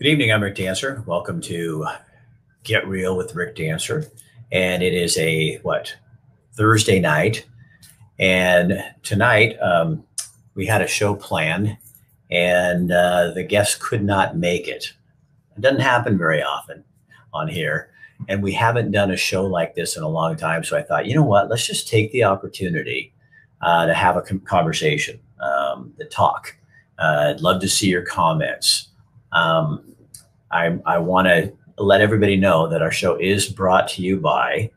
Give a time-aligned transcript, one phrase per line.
[0.00, 0.32] Good evening.
[0.32, 1.04] I'm Rick Dancer.
[1.04, 1.86] Welcome to
[2.62, 4.10] Get Real with Rick Dancer.
[4.50, 5.94] And it is a what
[6.54, 7.44] Thursday night.
[8.18, 10.02] And tonight um,
[10.54, 11.76] we had a show planned,
[12.30, 14.90] and uh, the guest could not make it.
[15.54, 16.82] It doesn't happen very often
[17.34, 17.90] on here.
[18.26, 20.64] And we haven't done a show like this in a long time.
[20.64, 21.50] So I thought, you know what?
[21.50, 23.12] Let's just take the opportunity
[23.60, 26.56] uh, to have a conversation, um, to talk.
[26.98, 28.88] Uh, I'd love to see your comments.
[29.32, 29.84] Um,
[30.50, 34.70] I, I want to let everybody know that our show is brought to you by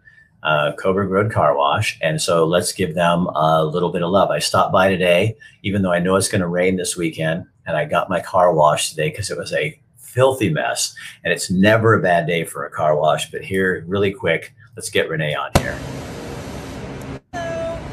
[0.44, 1.98] uh, Coburg Road Car Wash.
[2.02, 4.30] And so let's give them a little bit of love.
[4.30, 7.78] I stopped by today, even though I know it's going to rain this weekend, and
[7.78, 10.94] I got my car washed today because it was a filthy mess.
[11.24, 13.32] And it's never a bad day for a car wash.
[13.32, 15.78] But here, really quick, let's get Renee on here.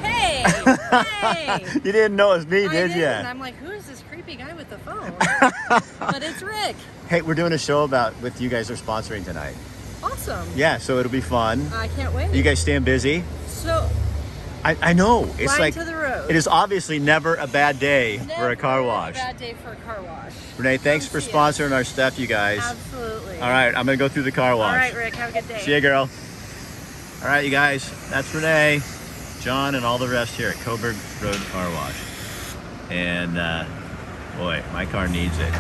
[0.03, 0.43] Hey,
[1.21, 1.65] hey.
[1.75, 2.97] you didn't know it was me, I did you?
[2.97, 3.27] didn't.
[3.27, 5.15] I'm like, who is this creepy guy with the phone?
[6.01, 6.77] but it's Rick.
[7.11, 9.57] Hey, we're doing a show about with you guys are sponsoring tonight.
[10.01, 10.47] Awesome.
[10.55, 11.67] Yeah, so it'll be fun.
[11.73, 12.33] I can't wait.
[12.33, 13.25] You guys staying busy?
[13.49, 13.91] so
[14.65, 15.29] I, I know.
[15.37, 16.31] It's like to the road.
[16.31, 19.17] it is obviously never a bad day for a car wash.
[19.17, 20.33] Never a bad day for a car wash.
[20.57, 22.61] Renee, thanks Come for sponsoring our stuff, you guys.
[22.61, 23.41] Absolutely.
[23.41, 24.73] All right, I'm gonna go through the car wash.
[24.73, 25.17] All right, Rick.
[25.17, 25.59] Have a good day.
[25.63, 26.09] See you, girl.
[27.23, 27.91] All right, you guys.
[28.11, 28.83] That's Renee,
[29.41, 32.01] John, and all the rest here at Coburg Road Car Wash.
[32.89, 33.65] And uh,
[34.39, 35.53] boy, my car needs it.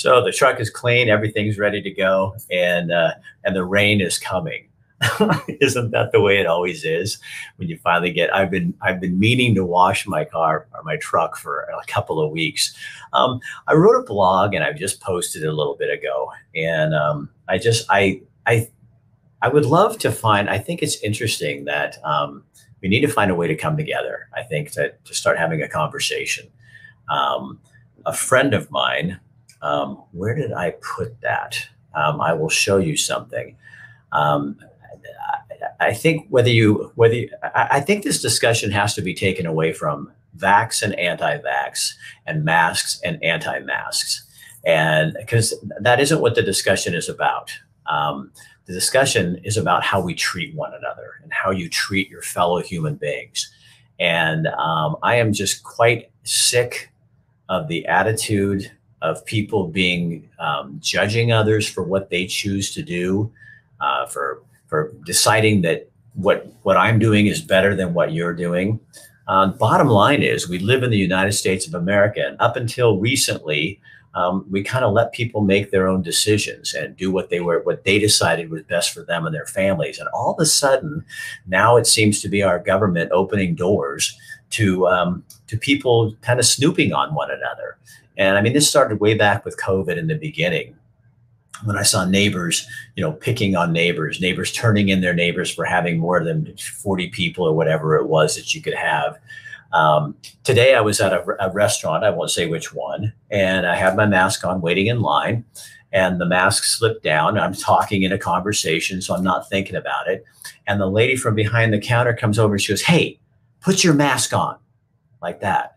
[0.00, 3.12] So the truck is clean, everything's ready to go, and uh,
[3.44, 4.66] and the rain is coming.
[5.60, 7.18] Isn't that the way it always is
[7.56, 8.34] when you finally get?
[8.34, 12.18] I've been I've been meaning to wash my car or my truck for a couple
[12.18, 12.74] of weeks.
[13.12, 16.94] Um, I wrote a blog and I've just posted it a little bit ago, and
[16.94, 18.70] um, I just I I
[19.42, 20.48] I would love to find.
[20.48, 22.42] I think it's interesting that um,
[22.80, 24.30] we need to find a way to come together.
[24.34, 26.48] I think to to start having a conversation.
[27.10, 27.60] Um,
[28.06, 29.20] a friend of mine
[29.62, 31.68] um, where did I put that?
[31.94, 33.56] Um, I will show you something.
[34.12, 34.58] Um,
[35.80, 39.14] I, I think whether you whether you, I, I think this discussion has to be
[39.14, 41.94] taken away from vax and anti-vax
[42.26, 44.24] and masks and anti-masks,
[44.64, 47.52] and because that isn't what the discussion is about.
[47.86, 48.32] Um,
[48.66, 52.62] the discussion is about how we treat one another and how you treat your fellow
[52.62, 53.50] human beings.
[53.98, 56.92] And um, I am just quite sick
[57.48, 58.70] of the attitude
[59.02, 63.32] of people being um, judging others for what they choose to do,
[63.80, 68.80] uh, for for deciding that what what I'm doing is better than what you're doing.
[69.28, 72.98] Uh, bottom line is, we live in the United States of America, and up until
[72.98, 73.80] recently,
[74.14, 77.60] um, we kind of let people make their own decisions and do what they were
[77.62, 79.98] what they decided was best for them and their families.
[79.98, 81.04] And all of a sudden,
[81.46, 84.18] now it seems to be our government opening doors
[84.50, 87.76] to um, to people kind of snooping on one another.
[88.16, 90.76] And I mean, this started way back with COVID in the beginning
[91.64, 92.66] when I saw neighbors,
[92.96, 97.08] you know, picking on neighbors, neighbors turning in their neighbors for having more than 40
[97.08, 99.18] people or whatever it was that you could have.
[99.72, 103.76] Um, today I was at a, a restaurant, I won't say which one, and I
[103.76, 105.44] had my mask on waiting in line
[105.92, 107.38] and the mask slipped down.
[107.38, 110.24] I'm talking in a conversation, so I'm not thinking about it.
[110.66, 113.18] And the lady from behind the counter comes over and she goes, Hey,
[113.60, 114.56] put your mask on
[115.20, 115.76] like that.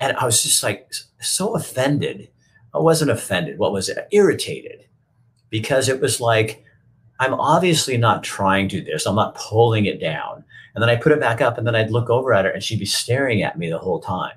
[0.00, 2.28] And I was just like so offended.
[2.74, 3.58] I wasn't offended.
[3.58, 4.06] What was it?
[4.12, 4.86] Irritated
[5.50, 6.64] because it was like,
[7.20, 9.06] I'm obviously not trying to do this.
[9.06, 10.44] I'm not pulling it down.
[10.74, 12.62] And then I put it back up and then I'd look over at her and
[12.62, 14.36] she'd be staring at me the whole time.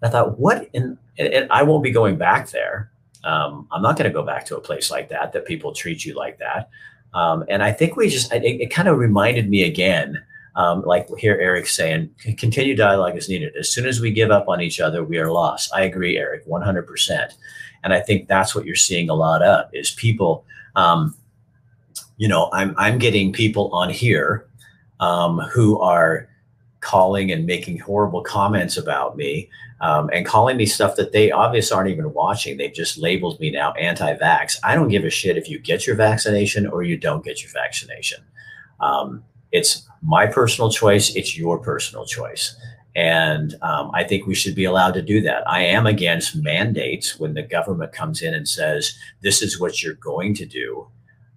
[0.00, 2.90] And I thought, what in, and I won't be going back there.
[3.24, 6.04] Um, I'm not going to go back to a place like that, that people treat
[6.04, 6.70] you like that.
[7.12, 10.22] Um, and I think we just, it, it kind of reminded me again
[10.56, 13.54] um, like here Eric saying, continue dialogue is needed.
[13.56, 15.72] As soon as we give up on each other, we are lost.
[15.74, 17.32] I agree, Eric, 100%.
[17.82, 20.44] And I think that's what you're seeing a lot of is people,
[20.76, 21.14] um,
[22.16, 24.46] you know, I'm, I'm getting people on here
[25.00, 26.28] um, who are
[26.80, 29.50] calling and making horrible comments about me
[29.80, 32.56] um, and calling me stuff that they obviously aren't even watching.
[32.56, 34.58] They've just labeled me now anti-vax.
[34.62, 37.50] I don't give a shit if you get your vaccination or you don't get your
[37.52, 38.22] vaccination.
[38.80, 41.14] Um, it's my personal choice.
[41.14, 42.56] It's your personal choice.
[42.96, 45.48] And um, I think we should be allowed to do that.
[45.48, 49.94] I am against mandates when the government comes in and says, this is what you're
[49.94, 50.88] going to do.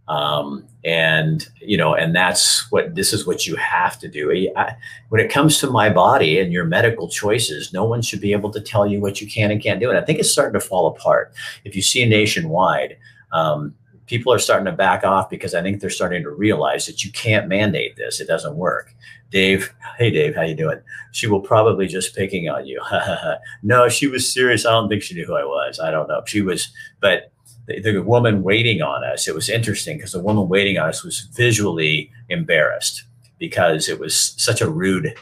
[0.08, 4.52] Um, and, you know, and that's what, this is what you have to do.
[4.56, 4.76] I,
[5.10, 8.52] when it comes to my body and your medical choices, no one should be able
[8.52, 9.90] to tell you what you can and can't do.
[9.90, 11.34] And I think it's starting to fall apart.
[11.66, 12.98] If you see nationwide,
[13.32, 13.76] um,
[14.08, 17.12] people are starting to back off because I think they're starting to realize that you
[17.12, 18.20] can't mandate this.
[18.20, 18.96] It doesn't work.
[19.30, 20.80] Dave, hey Dave, how you doing?
[21.12, 22.82] She will probably just picking on you.
[23.64, 24.66] no, she was serious.
[24.66, 25.80] I don't think she knew who I was.
[25.80, 26.24] I don't know.
[26.26, 26.70] She was,
[27.02, 27.32] but
[27.68, 31.04] the, the woman waiting on us, it was interesting because the woman waiting on us
[31.04, 33.04] was visually embarrassed
[33.38, 35.14] because it was such a rude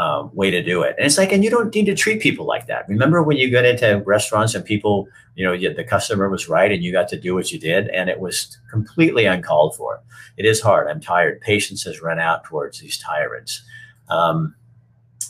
[0.00, 0.94] um, way to do it.
[0.96, 2.88] And it's like, and you don't need to treat people like that.
[2.88, 6.82] Remember when you got into restaurants and people, you know, the customer was right and
[6.82, 10.00] you got to do what you did, and it was completely uncalled for.
[10.38, 10.88] It is hard.
[10.88, 11.42] I'm tired.
[11.42, 13.62] Patience has run out towards these tyrants.
[14.08, 14.54] Um,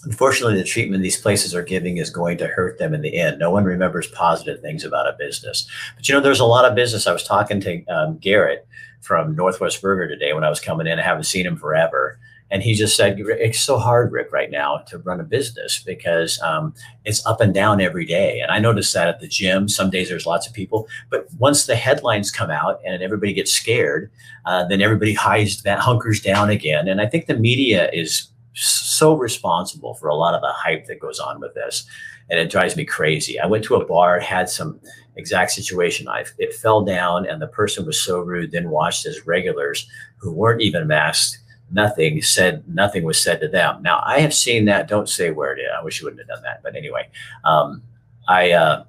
[0.05, 3.41] unfortunately, the treatment these places are giving is going to hurt them in the end.
[3.41, 5.69] No one remembers positive things about a business.
[5.97, 7.09] But you know, there's a lot of business.
[7.09, 8.69] I was talking to um, Garrett
[9.01, 11.01] from Northwest Burger today when I was coming in.
[11.01, 12.21] I haven't seen him forever
[12.51, 16.41] and he just said, it's so hard, Rick, right now to run a business because
[16.43, 16.75] um,
[17.05, 18.41] it's up and down every day.
[18.41, 21.67] And I noticed that at the gym, some days there's lots of people, but once
[21.67, 24.11] the headlines come out and everybody gets scared,
[24.47, 26.89] uh, then everybody hides that hunkers down again.
[26.89, 30.99] And I think the media is so responsible for a lot of the hype that
[30.99, 31.87] goes on with this.
[32.31, 33.39] And it drives me crazy.
[33.39, 34.81] I went to a bar, had some
[35.17, 36.09] exact situation.
[36.09, 39.89] I it fell down, and the person was so rude, then watched as regulars
[40.19, 41.39] who weren't even masked
[41.73, 43.83] nothing said nothing was said to them.
[43.83, 44.89] Now i have seen that.
[44.89, 45.69] Don't say where it is.
[45.77, 46.63] I wish you wouldn't have done that.
[46.63, 47.09] But anyway
[47.45, 47.83] um,
[48.29, 48.85] i uh,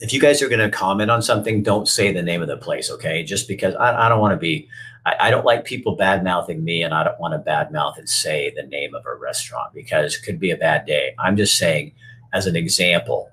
[0.00, 2.56] if you guys are going to comment on something don't say the name of the
[2.56, 3.22] place okay?
[3.22, 4.68] Just because i, I don't want to be
[5.04, 7.98] I, I, don't like people bad mouthing me and i don't want to bad mouth
[7.98, 11.14] and say the name of a restaurant because it could be a bad day.
[11.18, 11.92] I'm just saying
[12.32, 13.32] as an example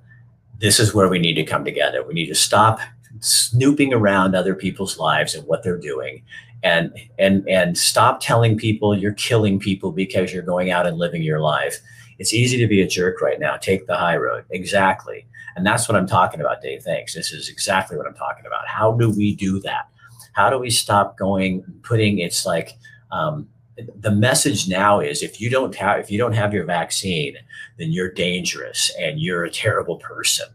[0.59, 2.03] this is where we need to come together.
[2.03, 2.79] We need to stop
[3.21, 6.23] snooping around other people's lives and what they're doing
[6.63, 11.23] and and and stop telling people you're killing people because you're going out and living
[11.23, 11.79] your life.
[12.17, 13.56] It's easy to be a jerk right now.
[13.56, 14.44] Take the high road.
[14.50, 15.25] Exactly.
[15.56, 16.83] And that's what i'm talking about dave.
[16.83, 17.13] Thanks.
[17.13, 18.67] This is exactly what i'm talking about.
[18.67, 19.88] How do we do that?
[20.33, 22.73] How do we stop going putting it's like
[23.11, 23.47] um,
[23.95, 27.35] the message now is if you don't have if you don't have your vaccine
[27.77, 30.47] then you're dangerous and you're a terrible person.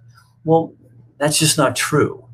[0.45, 0.75] Well
[1.19, 2.25] that's just not true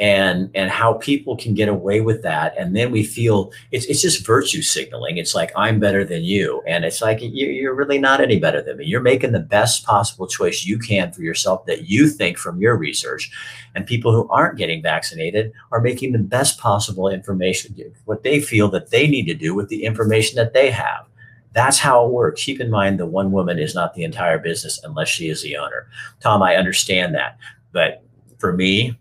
[0.00, 4.02] and and how people can get away with that and then we feel it's, it's
[4.02, 8.20] just virtue signaling it's like i'm better than you and it's like you're really not
[8.20, 11.88] any better than me you're making the best possible choice you can for yourself that
[11.88, 13.30] you think from your research
[13.76, 17.72] and people who aren't getting vaccinated are making the best possible information
[18.04, 21.06] what they feel that they need to do with the information that they have
[21.52, 22.42] that's how it works.
[22.42, 25.56] Keep in mind the one woman is not the entire business unless she is the
[25.56, 25.86] owner.
[26.18, 27.38] Tom, I understand that.
[27.70, 28.02] But
[28.38, 28.98] for me,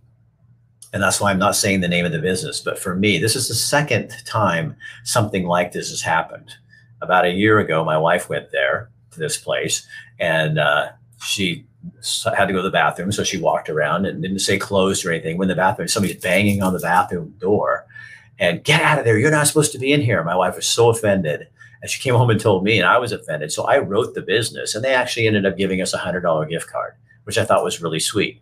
[0.93, 2.59] and that's why I'm not saying the name of the business.
[2.61, 6.51] But for me, this is the second time something like this has happened.
[7.01, 9.85] About a year ago, my wife went there to this place,
[10.19, 10.89] and uh,
[11.21, 11.65] she
[12.37, 15.11] had to go to the bathroom, so she walked around and didn't say closed or
[15.11, 15.37] anything.
[15.37, 17.85] When the bathroom, somebody's banging on the bathroom door,
[18.39, 19.17] and get out of there!
[19.17, 20.23] You're not supposed to be in here.
[20.23, 21.47] My wife was so offended.
[21.81, 23.51] And she came home and told me, and I was offended.
[23.51, 26.45] So I wrote the business, and they actually ended up giving us a hundred dollar
[26.45, 26.93] gift card,
[27.25, 28.41] which I thought was really sweet.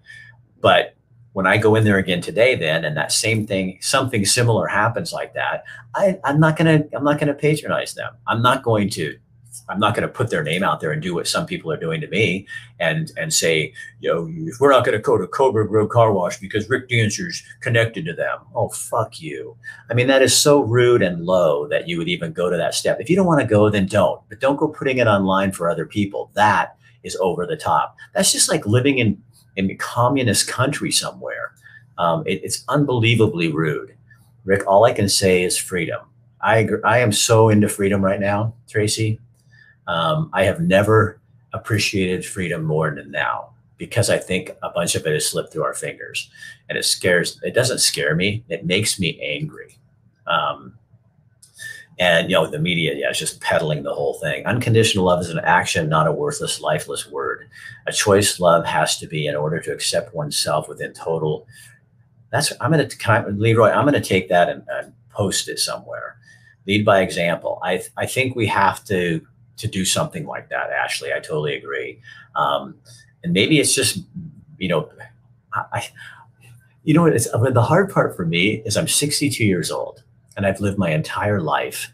[0.59, 0.95] But
[1.33, 5.13] when I go in there again today, then and that same thing, something similar happens
[5.13, 5.63] like that,
[5.95, 8.13] I, I'm not gonna I'm not gonna patronize them.
[8.28, 9.18] I'm not going to
[9.69, 11.78] I'm not going to put their name out there and do what some people are
[11.78, 12.48] doing to me
[12.80, 16.38] and and say, you know, we're not going to go to Coburg Road Car Wash
[16.38, 18.39] because Rick Dancer's connected to them.
[18.54, 19.56] Oh, fuck you.
[19.89, 22.75] I mean, that is so rude and low that you would even go to that
[22.75, 23.00] step.
[23.00, 24.22] If you don't want to go, then don't.
[24.30, 26.31] But don't go putting it online for other people.
[26.33, 27.98] That is over the top.
[28.13, 29.22] That's just like living in
[29.56, 31.54] in a communist country somewhere.
[31.97, 33.95] Um, it, it's unbelievably rude.
[34.45, 36.02] Rick, all I can say is freedom.
[36.42, 39.19] I agree, I am so into freedom right now, Tracy.
[39.87, 41.19] Um, I have never
[41.54, 45.64] appreciated freedom more than now because I think a bunch of it has slipped through
[45.64, 46.30] our fingers,
[46.69, 47.40] and it scares.
[47.44, 48.44] It doesn't scare me.
[48.47, 49.78] It makes me angry.
[50.28, 50.78] Um,
[52.02, 54.44] and you know, the media, yeah, is just peddling the whole thing.
[54.48, 57.48] Unconditional love is an action, not a worthless, lifeless word.
[57.86, 61.46] A choice love has to be in order to accept oneself within total.
[62.31, 62.90] That's I'm gonna
[63.30, 63.70] Leroy.
[63.70, 66.18] I'm gonna take that and, and post it somewhere.
[66.66, 67.60] Lead by example.
[67.62, 69.22] I I think we have to
[69.58, 70.72] to do something like that.
[70.72, 72.02] Ashley, I totally agree.
[72.36, 72.74] Um,
[73.24, 74.00] and maybe it's just
[74.58, 74.90] you know,
[75.54, 75.88] I, I
[76.84, 77.14] you know, what?
[77.14, 80.02] it's the hard part for me is I'm 62 years old
[80.38, 81.92] and I've lived my entire life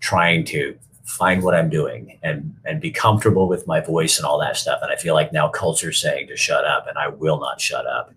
[0.00, 4.38] trying to find what I'm doing and and be comfortable with my voice and all
[4.40, 4.78] that stuff.
[4.82, 7.86] And I feel like now culture's saying to shut up, and I will not shut
[7.86, 8.14] up.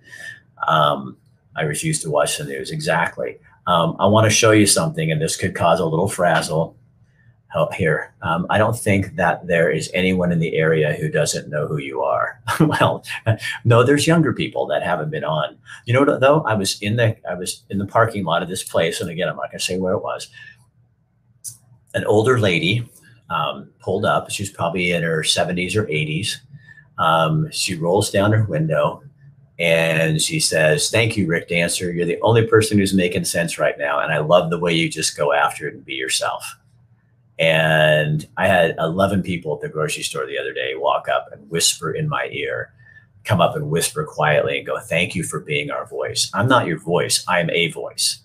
[0.67, 1.17] Um,
[1.55, 2.71] I refuse to watch the news.
[2.71, 3.37] Exactly.
[3.67, 6.75] Um, I want to show you something, and this could cause a little frazzle.
[7.53, 8.13] Help here.
[8.23, 11.77] Um, I don't think that there is anyone in the area who doesn't know who
[11.77, 12.41] you are.
[12.59, 13.05] well,
[13.63, 15.55] no, there's younger people that haven't been on.
[15.85, 16.41] You know what though?
[16.41, 19.29] I was in the I was in the parking lot of this place, and again,
[19.29, 20.29] I'm not going to say where it was.
[21.93, 22.89] An older lady
[23.29, 24.31] um, pulled up.
[24.31, 26.37] She was probably in her 70s or 80s.
[26.97, 29.03] Um, she rolls down her window
[29.59, 31.91] and she says, Thank you, Rick Dancer.
[31.91, 33.99] You're the only person who's making sense right now.
[33.99, 36.43] And I love the way you just go after it and be yourself.
[37.39, 41.49] And I had 11 people at the grocery store the other day walk up and
[41.49, 42.73] whisper in my ear,
[43.23, 46.29] come up and whisper quietly and go, Thank you for being our voice.
[46.33, 48.19] I'm not your voice, I'm a voice.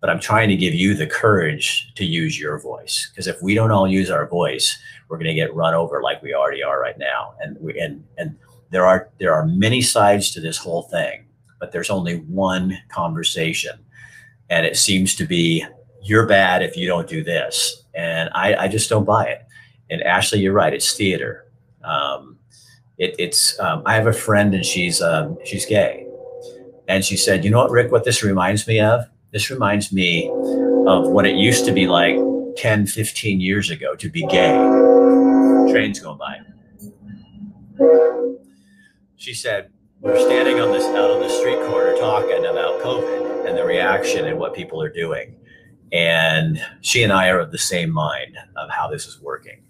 [0.00, 3.08] But I'm trying to give you the courage to use your voice.
[3.10, 6.22] Because if we don't all use our voice, we're going to get run over like
[6.22, 7.34] we already are right now.
[7.40, 8.36] And we, and, and
[8.70, 11.24] there are, there are many sides to this whole thing,
[11.58, 13.76] but there's only one conversation.
[14.50, 15.64] And it seems to be,
[16.00, 19.44] you're bad if you don't do this and I, I just don't buy it.
[19.90, 20.72] And Ashley, you're right.
[20.72, 21.50] It's theater.
[21.82, 22.38] Um,
[22.96, 26.06] it, it's um, I have a friend and she's um, she's gay,
[26.86, 29.04] and she said, you know what, Rick, what this reminds me of?
[29.32, 30.28] This reminds me
[30.86, 32.16] of what it used to be like
[32.56, 34.52] 10, 15 years ago to be gay.
[35.70, 36.40] Trains going by.
[39.16, 43.56] She said, we're standing on this out on the street corner talking about COVID and
[43.56, 45.36] the reaction and what people are doing.
[45.92, 49.62] And she and I are of the same mind of how this is working.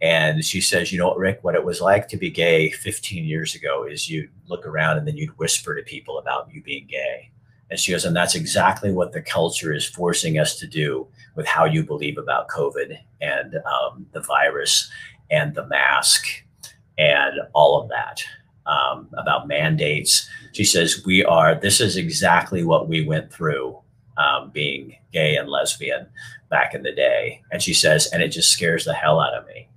[0.00, 3.24] And she says, you know what, Rick, what it was like to be gay 15
[3.24, 6.86] years ago is you'd look around and then you'd whisper to people about you being
[6.86, 7.30] gay.
[7.70, 11.46] And she goes, and that's exactly what the culture is forcing us to do with
[11.46, 14.90] how you believe about COVID and um, the virus
[15.30, 16.26] and the mask
[16.98, 18.22] and all of that
[18.66, 20.28] um, about mandates.
[20.52, 23.78] She says, we are, this is exactly what we went through
[24.16, 26.06] um, being gay and lesbian
[26.50, 27.42] back in the day.
[27.50, 29.68] And she says, and it just scares the hell out of me.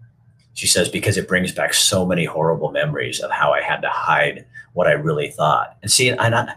[0.53, 3.89] She says, because it brings back so many horrible memories of how I had to
[3.89, 5.77] hide what I really thought.
[5.81, 6.53] And see, and I,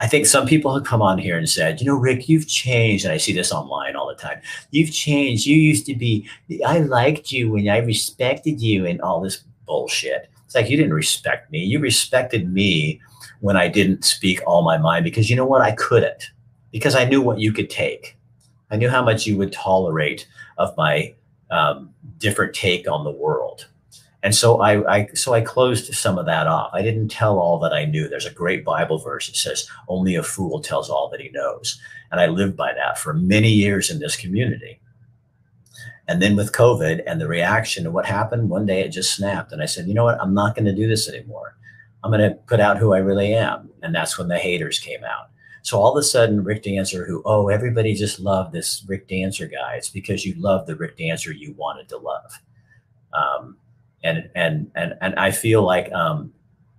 [0.00, 3.04] I think some people have come on here and said, you know, Rick, you've changed.
[3.04, 4.40] And I see this online all the time.
[4.70, 5.46] You've changed.
[5.46, 6.28] You used to be,
[6.66, 10.28] I liked you and I respected you and all this bullshit.
[10.44, 11.64] It's like you didn't respect me.
[11.64, 13.00] You respected me
[13.40, 15.62] when I didn't speak all my mind because you know what?
[15.62, 16.30] I couldn't
[16.72, 18.16] because I knew what you could take.
[18.70, 20.26] I knew how much you would tolerate
[20.58, 21.14] of my
[21.50, 23.68] um, different take on the world.
[24.22, 26.70] And so I, I, so I closed some of that off.
[26.72, 28.08] I didn't tell all that I knew.
[28.08, 31.80] There's a great Bible verse that says, "Only a fool tells all that he knows,"
[32.10, 34.80] and I lived by that for many years in this community.
[36.06, 39.50] And then with COVID and the reaction to what happened, one day it just snapped,
[39.50, 40.20] and I said, "You know what?
[40.20, 41.56] I'm not going to do this anymore.
[42.04, 45.02] I'm going to put out who I really am." And that's when the haters came
[45.02, 45.31] out.
[45.62, 49.46] So all of a sudden, Rick Dancer, who, oh, everybody just loved this Rick Dancer
[49.46, 49.76] guy.
[49.76, 52.40] It's because you love the Rick Dancer you wanted to love.
[53.12, 53.56] Um,
[54.02, 56.32] and, and, and, and I feel like um,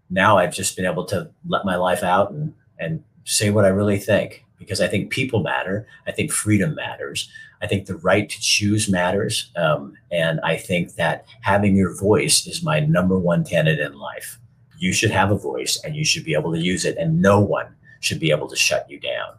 [0.09, 3.69] now I've just been able to let my life out and, and say what I
[3.69, 5.87] really think because I think people matter.
[6.05, 7.29] I think freedom matters.
[7.61, 9.49] I think the right to choose matters.
[9.55, 14.37] Um, and I think that having your voice is my number one tenet in life.
[14.77, 16.97] You should have a voice and you should be able to use it.
[16.97, 17.73] And no one
[18.03, 19.35] should be able to shut you down.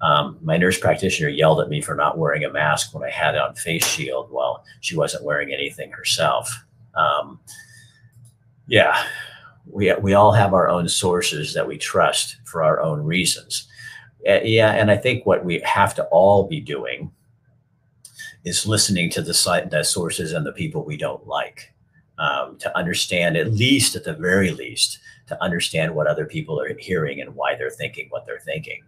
[0.00, 3.36] Um, my nurse practitioner yelled at me for not wearing a mask when I had
[3.36, 6.50] on face shield while she wasn't wearing anything herself.
[6.94, 7.38] Um,
[8.66, 9.04] yeah,
[9.66, 13.68] we, we all have our own sources that we trust for our own reasons.
[14.26, 17.10] Uh, yeah, and I think what we have to all be doing
[18.44, 21.74] is listening to the, the sources and the people we don't like
[22.20, 26.76] um, to understand, at least at the very least, to understand what other people are
[26.78, 28.82] hearing and why they're thinking what they're thinking.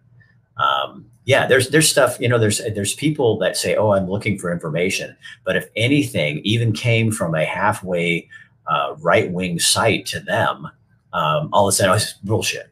[0.57, 2.37] Um, yeah, there's there's stuff you know.
[2.37, 7.11] There's there's people that say, "Oh, I'm looking for information," but if anything even came
[7.11, 8.29] from a halfway
[8.67, 10.67] uh, right wing site to them,
[11.11, 12.69] um, all of a sudden, oh, it's bullshit.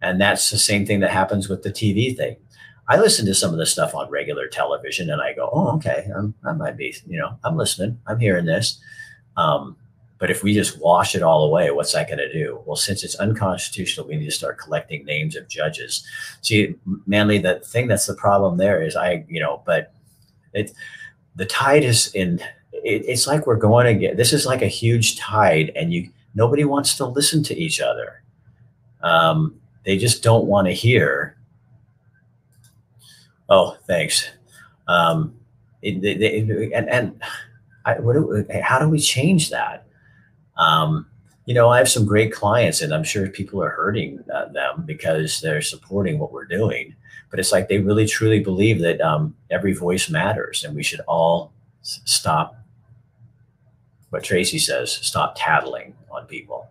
[0.00, 2.36] And that's the same thing that happens with the TV thing.
[2.88, 6.08] I listen to some of the stuff on regular television, and I go, "Oh, okay,
[6.16, 8.80] I'm, I might be, you know, I'm listening, I'm hearing this."
[9.36, 9.76] Um,
[10.18, 12.62] but if we just wash it all away, what's that going to do?
[12.64, 16.06] Well, since it's unconstitutional, we need to start collecting names of judges.
[16.42, 19.92] See, Manly, the thing that's the problem there is I, you know, but
[20.52, 20.70] it,
[21.34, 22.38] the tide is in,
[22.72, 26.08] it, it's like we're going to get, this is like a huge tide and you,
[26.36, 28.22] nobody wants to listen to each other.
[29.02, 31.36] Um, they just don't want to hear.
[33.48, 34.28] Oh, thanks.
[34.86, 35.34] Um,
[35.82, 37.20] it, it, and, and
[37.84, 39.86] I, what do, how do we change that?
[40.56, 41.06] Um,
[41.46, 44.84] you know, I have some great clients, and I'm sure people are hurting uh, them
[44.86, 46.94] because they're supporting what we're doing.
[47.30, 51.00] But it's like they really truly believe that um, every voice matters, and we should
[51.00, 52.56] all s- stop.
[54.10, 56.68] What Tracy says: stop tattling on people.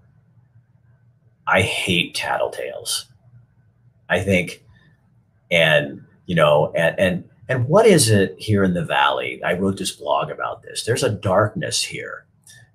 [1.48, 3.06] I hate tattletales.
[4.08, 4.63] I think,
[5.50, 9.43] and you know, and and and what is it here in the valley?
[9.43, 10.86] I wrote this blog about this.
[10.86, 12.25] There's a darkness here.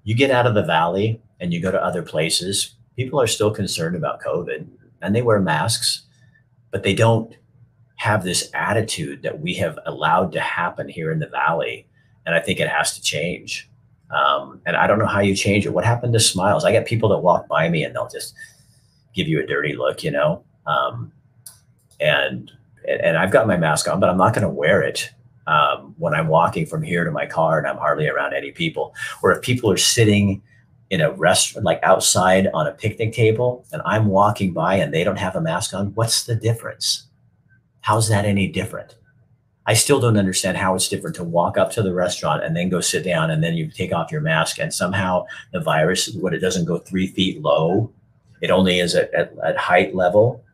[0.04, 2.75] You get out of the valley and you go to other places.
[2.95, 4.66] People are still concerned about COVID,
[5.00, 6.02] and they wear masks,
[6.71, 7.35] but they don't
[7.97, 11.87] have this attitude that we have allowed to happen here in the valley.
[12.26, 13.71] And I think it has to change.
[14.11, 15.73] Um, and I don't know how you change it.
[15.73, 16.66] What happened to smiles?
[16.66, 18.35] I get people that walk by me and they'll just
[19.14, 20.45] give you a dirty look, you know.
[20.66, 21.12] Um,
[21.99, 22.52] and
[22.87, 25.11] and I've got my mask on, but I'm not going to wear it
[25.47, 28.95] um, when I'm walking from here to my car and I'm hardly around any people.
[29.23, 30.43] Or if people are sitting
[30.90, 35.05] in a restaurant, like outside on a picnic table, and I'm walking by and they
[35.05, 37.07] don't have a mask on, what's the difference?
[37.81, 38.97] How's that any different?
[39.69, 42.69] I still don't understand how it's different to walk up to the restaurant and then
[42.69, 46.35] go sit down and then you take off your mask and somehow the virus, what
[46.35, 47.93] it doesn't go three feet low,
[48.40, 50.45] it only is at, at, at height level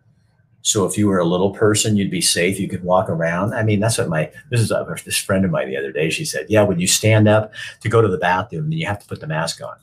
[0.63, 2.59] so if you were a little person, you'd be safe.
[2.59, 3.53] You could walk around.
[3.53, 6.09] I mean, that's what my this is a, this friend of mine the other day.
[6.09, 9.01] She said, "Yeah, when you stand up to go to the bathroom, then you have
[9.01, 9.77] to put the mask on.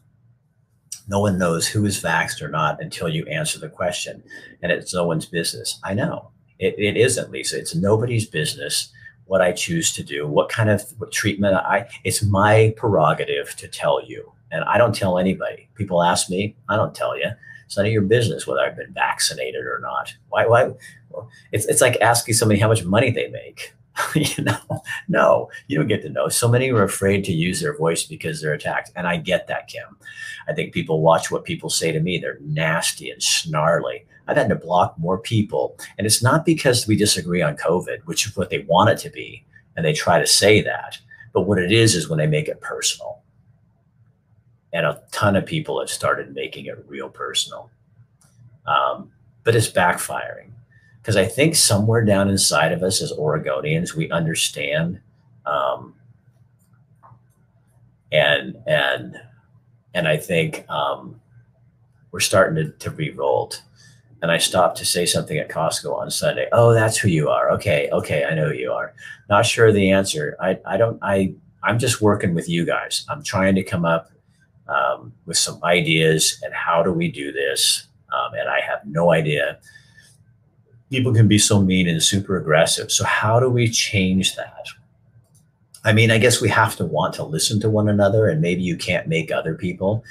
[1.10, 4.24] No one knows who is vaxxed or not until you answer the question,
[4.62, 5.80] and it's no one's business.
[5.84, 7.60] I know it, it isn't, Lisa.
[7.60, 8.92] It's nobody's business
[9.26, 11.88] what I choose to do, what kind of what treatment I.
[12.06, 15.68] It's my prerogative to tell you, and I don't tell anybody.
[15.76, 17.32] People ask me, I don't tell you
[17.70, 20.12] it's none of your business whether I've been vaccinated or not.
[20.30, 20.48] Why?
[20.48, 20.72] Why?
[21.12, 23.76] Well, it's it's like asking somebody how much money they make.
[24.16, 24.58] you know,
[25.08, 26.30] no, you don't get to know.
[26.30, 29.68] So many are afraid to use their voice because they're attacked, and I get that,
[29.68, 29.98] Kim.
[30.48, 32.18] I think people watch what people say to me.
[32.18, 34.04] They're nasty and snarly.
[34.28, 38.26] I've had to block more people, and it's not because we disagree on COVID, which
[38.26, 39.46] is what they want it to be,
[39.78, 40.98] and they try to say that.
[41.34, 43.22] But what it is is when they make it personal
[44.74, 47.70] and a ton of people have started making it real personal.
[48.68, 49.12] Um,
[49.44, 50.52] but it's backfiring
[51.02, 55.00] because I think somewhere down inside of us as Oregonians, we understand,
[55.46, 55.96] um,
[58.12, 59.20] and and
[59.94, 61.20] and I think um,
[62.12, 63.64] we're starting to, to revolt.
[64.22, 66.50] And I stopped to say something at Costco on Sunday.
[66.52, 67.50] Oh, that's who you are.
[67.52, 68.94] Okay, okay, I know who you are.
[69.30, 70.36] Not sure of the answer.
[70.40, 73.06] I I don't I I'm just working with you guys.
[73.10, 74.12] I'm trying to come up
[74.70, 77.88] um, with some ideas and how do we do this.
[78.14, 79.60] Um, and I have no idea.
[80.90, 82.92] People can be so mean and super aggressive.
[82.92, 84.66] So, how do we change that?
[85.84, 88.64] I mean, I guess we have to want to listen to one another, and maybe
[88.64, 90.04] you can't make other people.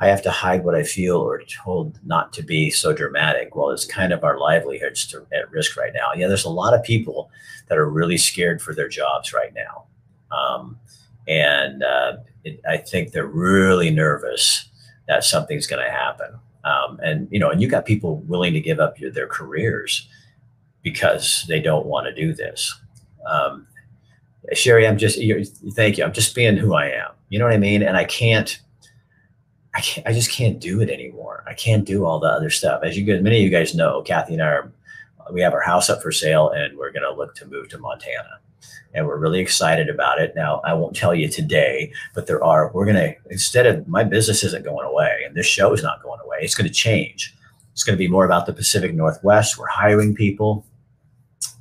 [0.00, 3.54] I have to hide what I feel or told not to be so dramatic.
[3.54, 6.12] Well, it's kind of our livelihoods to, at risk right now.
[6.16, 7.30] Yeah, there's a lot of people
[7.68, 9.84] that are really scared for their jobs right now.
[10.36, 10.78] Um,
[11.28, 14.68] and uh, it, I think they're really nervous
[15.08, 16.38] that something's going to happen.
[16.64, 20.08] Um, and you know, and you got people willing to give up your, their careers
[20.82, 22.74] because they don't want to do this.
[23.26, 23.66] Um,
[24.52, 25.18] Sherry, I'm just
[25.74, 26.04] thank you.
[26.04, 27.10] I'm just being who I am.
[27.28, 27.82] You know what I mean?
[27.82, 28.58] And I can't.
[29.74, 30.06] I can't.
[30.06, 31.44] I just can't do it anymore.
[31.46, 32.82] I can't do all the other stuff.
[32.84, 34.72] As you guys, many of you guys know, Kathy and I are.
[35.32, 37.78] We have our house up for sale, and we're going to look to move to
[37.78, 38.40] Montana
[38.94, 40.34] and we're really excited about it.
[40.36, 44.04] Now, I won't tell you today, but there are, we're going to, instead of my
[44.04, 47.34] business isn't going away and this show is not going away, it's going to change.
[47.72, 49.58] It's going to be more about the Pacific Northwest.
[49.58, 50.64] We're hiring people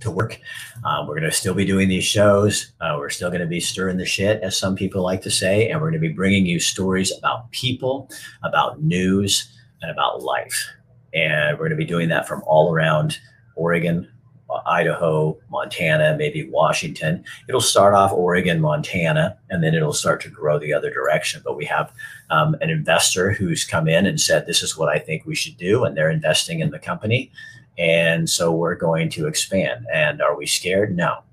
[0.01, 0.39] to work.
[0.83, 2.71] Um, we're going to still be doing these shows.
[2.79, 5.69] Uh, we're still going to be stirring the shit, as some people like to say,
[5.69, 8.11] and we're going to be bringing you stories about people,
[8.43, 10.69] about news, and about life.
[11.13, 13.17] And we're going to be doing that from all around
[13.55, 14.11] Oregon,
[14.65, 17.23] Idaho, Montana, maybe Washington.
[17.47, 21.41] It'll start off Oregon, Montana, and then it'll start to grow the other direction.
[21.43, 21.93] But we have
[22.29, 25.57] um, an investor who's come in and said, This is what I think we should
[25.57, 25.83] do.
[25.83, 27.31] And they're investing in the company.
[27.77, 29.87] And so we're going to expand.
[29.91, 30.95] And are we scared?
[30.95, 31.23] No.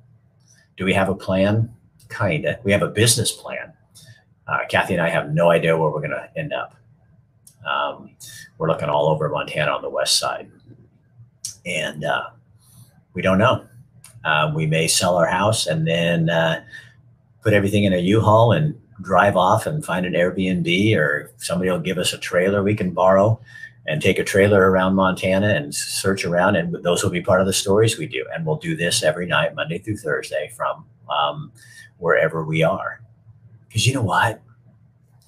[0.77, 1.75] Do we have a plan?
[2.09, 2.57] Kind of.
[2.65, 3.73] We have a business plan.
[4.49, 6.75] Uh, Kathy and I have no idea where we're going to end up.
[7.65, 8.11] Um,
[8.59, 10.51] we're looking all over Montana on the west side.
[11.67, 12.31] And uh,
[13.15, 13.65] we don't know.
[14.25, 16.63] Uh, we may sell our house and then uh,
[17.43, 21.79] put everything in a U-Haul and drive off and find an Airbnb, or somebody will
[21.79, 23.41] give us a trailer we can borrow
[23.87, 26.57] and take a trailer around Montana and search around.
[26.57, 28.25] And those will be part of the stories we do.
[28.33, 31.51] And we'll do this every night, Monday through Thursday, from um,
[31.99, 33.01] wherever we are.
[33.67, 34.43] Because you know what?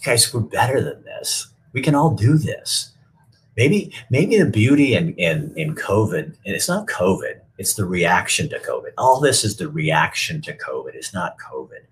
[0.00, 1.48] You guys, we're better than this.
[1.72, 2.92] We can all do this.
[3.56, 8.48] Maybe, maybe the beauty in, in, in COVID, and it's not COVID, it's the reaction
[8.48, 8.92] to COVID.
[8.96, 10.94] All this is the reaction to COVID.
[10.94, 11.84] It's not COVID.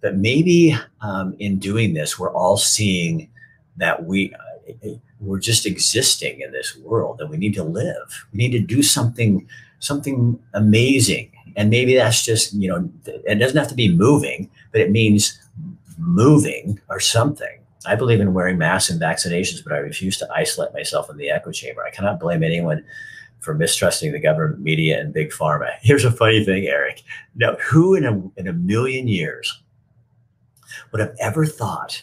[0.00, 3.28] But maybe um, in doing this, we're all seeing
[3.76, 4.88] that we uh,
[5.20, 8.26] we're just existing in this world, and we need to live.
[8.32, 13.56] We need to do something something amazing, and maybe that's just you know it doesn't
[13.56, 15.40] have to be moving, but it means
[15.98, 17.58] moving or something.
[17.86, 21.30] I believe in wearing masks and vaccinations, but I refuse to isolate myself in the
[21.30, 21.84] echo chamber.
[21.84, 22.84] I cannot blame anyone
[23.40, 25.70] for mistrusting the government, media, and big pharma.
[25.80, 27.02] Here's a funny thing, Eric.
[27.34, 29.62] Now, who in a, in a million years
[30.92, 32.02] would have ever thought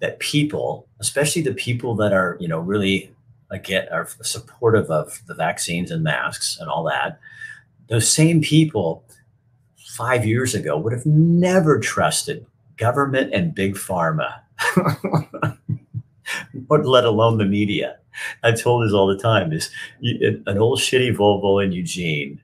[0.00, 3.12] that people, especially the people that are, you know, really
[3.50, 7.18] again are supportive of the vaccines and masks and all that,
[7.88, 9.04] those same people
[9.76, 14.40] five years ago would have never trusted government and big pharma,
[16.68, 17.98] or let alone the media.
[18.42, 19.52] I've told this all the time.
[19.52, 19.70] Is
[20.02, 22.40] an old shitty Volvo in Eugene,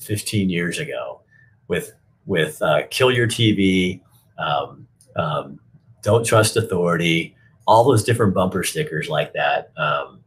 [0.00, 1.20] 15 years ago,
[1.68, 1.92] with
[2.26, 4.00] with uh, kill your TV,
[4.38, 5.58] um, um,
[6.02, 7.34] don't trust authority,
[7.66, 9.72] all those different bumper stickers like that.
[9.76, 10.20] Um,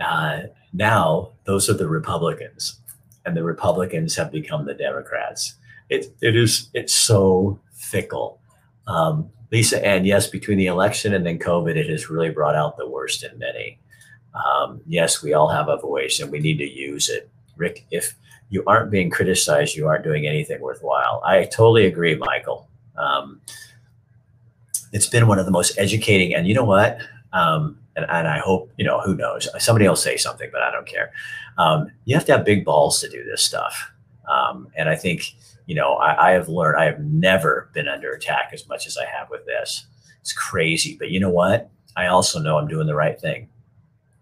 [0.00, 2.80] uh, now those are the Republicans,
[3.24, 5.54] and the Republicans have become the Democrats.
[5.88, 8.40] It it is it's so fickle.
[8.86, 12.76] Um, Lisa, and yes, between the election and then COVID, it has really brought out
[12.76, 13.78] the worst in many.
[14.34, 17.30] Um, yes, we all have a voice and we need to use it.
[17.56, 18.14] Rick, if
[18.50, 21.22] you aren't being criticized, you aren't doing anything worthwhile.
[21.24, 22.68] I totally agree, Michael.
[22.96, 23.40] Um,
[24.92, 27.00] it's been one of the most educating, and you know what?
[27.32, 29.48] Um, and, and, I hope, you know, who knows?
[29.62, 31.12] Somebody will say something, but I don't care.
[31.58, 33.92] Um, you have to have big balls to do this stuff.
[34.28, 35.34] Um, and I think
[35.68, 38.96] you know, I, I have learned I have never been under attack as much as
[38.96, 39.86] I have with this.
[40.22, 41.70] It's crazy, but you know what?
[41.94, 43.50] I also know I'm doing the right thing.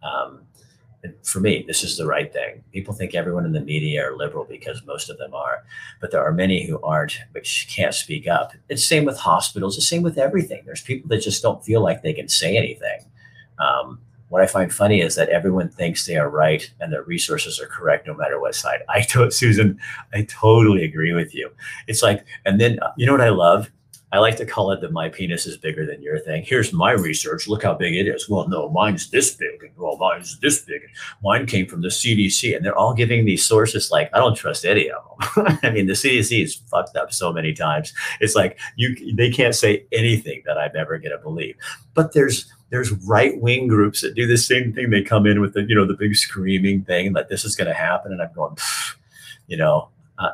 [0.03, 0.41] Um,
[1.23, 2.65] for me, this is the right thing.
[2.73, 5.63] People think everyone in the media are liberal because most of them are,
[6.01, 8.53] but there are many who aren't, which can't speak up.
[8.69, 9.77] It's same with hospitals.
[9.77, 10.65] It's same with everything.
[10.67, 13.05] There's people that just don't feel like they can say anything.
[13.61, 17.61] Um, what I find funny is that everyone thinks they are right and their resources
[17.61, 18.81] are correct no matter what side.
[18.89, 19.79] I told Susan,
[20.13, 21.51] I totally agree with you.
[21.87, 23.71] It's like, and then uh, you know what I love?
[24.17, 26.43] I like to call it that my penis is bigger than your thing.
[26.43, 27.47] Here's my research.
[27.47, 28.31] Look how big it is.
[28.31, 29.63] Well, no, mine's this big.
[29.63, 30.81] And well, mine's this big.
[31.23, 32.57] Mine came from the CDC.
[32.57, 35.03] And they're all giving these sources like, I don't trust any of
[35.37, 35.59] them.
[35.63, 37.93] I mean, the CDC is fucked up so many times.
[38.21, 41.57] It's like you they can't say anything that I'm ever gonna believe.
[41.93, 44.91] But there's there's right wing groups that do the same thing.
[44.91, 47.69] They come in with the, you know, the big screaming thing that this is going
[47.69, 48.13] to happen.
[48.13, 48.57] And I'm going,
[49.47, 50.31] you know, uh,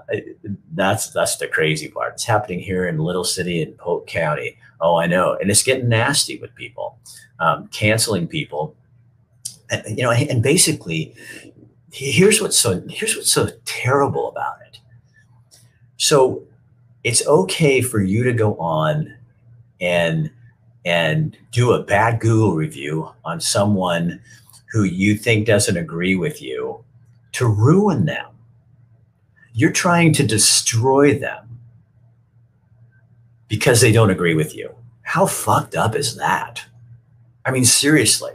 [0.75, 2.15] that's that's the crazy part.
[2.15, 4.57] It's happening here in Little City in Polk County.
[4.81, 6.99] Oh, I know, and it's getting nasty with people,
[7.41, 8.77] um, canceling people,
[9.71, 11.15] and you know, and basically,
[11.93, 14.79] here's what's so here's what's so terrible about it.
[15.97, 16.43] So,
[17.05, 19.17] it's okay for you to go on
[19.81, 20.31] and
[20.85, 24.21] and do a bad Google review on someone
[24.73, 26.85] who you think doesn't agree with you
[27.33, 28.32] to ruin them.
[29.53, 31.61] You're trying to destroy them
[33.49, 34.75] because they don't agree with you.
[35.03, 36.65] How fucked up is that?
[37.45, 38.33] I mean, seriously,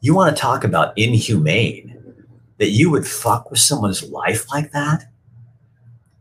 [0.00, 2.00] you want to talk about inhumane
[2.58, 5.04] that you would fuck with someone's life like that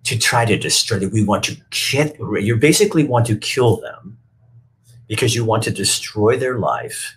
[0.04, 1.12] to try to destroy them.
[1.12, 4.18] We want to kill, you basically want to kill them
[5.08, 7.16] because you want to destroy their life.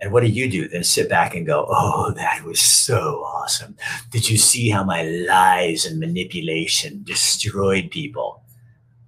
[0.00, 0.68] And what do you do?
[0.68, 3.76] Then sit back and go, Oh, that was so awesome.
[4.10, 8.42] Did you see how my lies and manipulation destroyed people?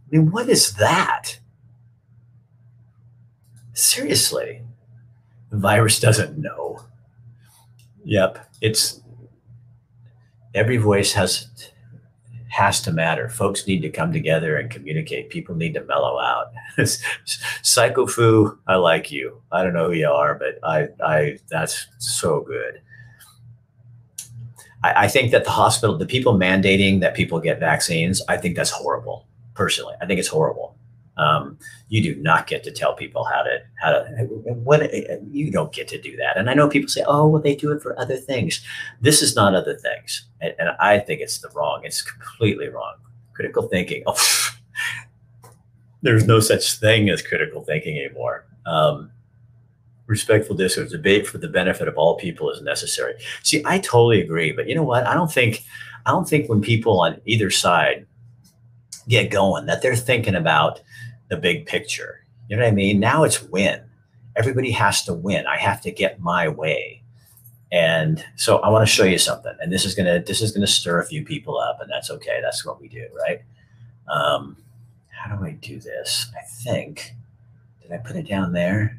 [0.06, 1.38] I mean, what is that?
[3.74, 4.62] Seriously,
[5.50, 6.80] the virus doesn't know.
[8.04, 9.00] Yep, it's
[10.54, 11.48] every voice has
[12.48, 13.28] has to matter.
[13.28, 15.30] Folks need to come together and communicate.
[15.30, 16.52] People need to mellow out.
[17.62, 19.40] Psycho Fu, I like you.
[19.52, 22.80] I don't know who you are, but I, I, that's so good.
[24.82, 28.56] I, I think that the hospital, the people mandating that people get vaccines, I think
[28.56, 29.26] that's horrible.
[29.54, 30.76] Personally, I think it's horrible.
[31.18, 34.04] Um, you do not get to tell people how to how to
[34.44, 34.88] when
[35.30, 36.36] you don't get to do that.
[36.36, 38.64] And I know people say, "Oh, well, they do it for other things."
[39.00, 41.82] This is not other things, and, and I think it's the wrong.
[41.84, 42.94] It's completely wrong.
[43.34, 44.04] Critical thinking.
[44.06, 44.16] Oh,
[46.02, 48.46] there's no such thing as critical thinking anymore.
[48.64, 49.10] Um,
[50.06, 53.14] respectful discourse, debate for the benefit of all people is necessary.
[53.42, 55.06] See, I totally agree, but you know what?
[55.06, 55.64] I don't think
[56.06, 58.06] I don't think when people on either side
[59.08, 60.80] get going that they're thinking about
[61.28, 62.24] the big picture.
[62.48, 63.00] You know what I mean?
[63.00, 63.80] Now it's win.
[64.36, 65.46] everybody has to win.
[65.46, 67.02] I have to get my way.
[67.70, 69.52] And so I want to show you something.
[69.60, 72.38] And this is gonna this is gonna stir a few people up, and that's okay.
[72.40, 73.42] That's what we do, right?
[74.08, 74.56] Um,
[75.10, 76.30] how do I do this?
[76.36, 77.14] I think
[77.82, 78.98] did I put it down there?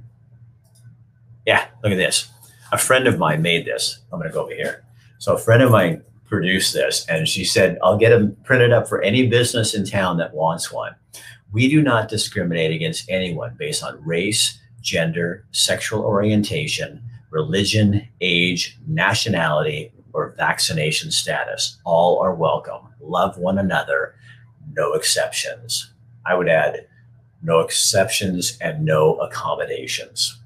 [1.48, 2.30] Yeah, look at this.
[2.72, 4.00] A friend of mine made this.
[4.12, 4.84] I'm gonna go over here.
[5.18, 8.88] So a friend of mine produced this, and she said, "I'll get them printed up
[8.88, 10.94] for any business in town that wants one."
[11.52, 19.92] We do not discriminate against anyone based on race, gender, sexual orientation, religion, age, nationality,
[20.14, 21.78] or vaccination status.
[21.86, 22.88] All are welcome.
[23.00, 24.16] Love one another.
[24.74, 25.92] No exceptions.
[26.26, 26.88] I would add
[27.42, 30.40] no exceptions and no accommodations.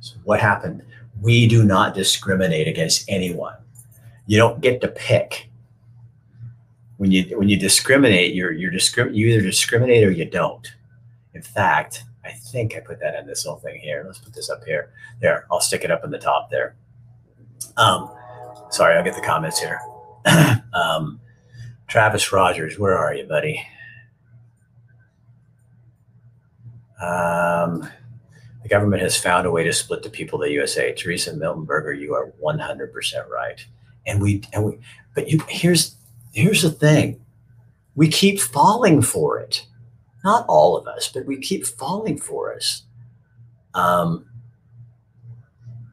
[0.00, 0.82] So what happened?
[1.20, 3.54] We do not discriminate against anyone.
[4.26, 5.48] You don't get to pick.
[7.02, 10.72] When you when you discriminate, you're you're discrim- you either discriminate or you don't.
[11.34, 14.04] In fact, I think I put that in this whole thing here.
[14.06, 14.92] Let's put this up here.
[15.20, 16.76] There, I'll stick it up in the top there.
[17.76, 18.08] Um,
[18.70, 19.80] sorry, I'll get the comments here.
[20.74, 21.20] um,
[21.88, 23.60] Travis Rogers, where are you, buddy?
[27.02, 27.80] Um,
[28.62, 30.92] the government has found a way to split the people of the USA.
[30.92, 33.66] Teresa Miltenberger, you are 100% right.
[34.06, 34.78] And we, and we,
[35.16, 35.96] but you, here's,
[36.32, 37.20] here's the thing.
[37.94, 39.66] We keep falling for it
[40.24, 42.82] not all of us, but we keep falling for us.
[43.74, 44.26] Um,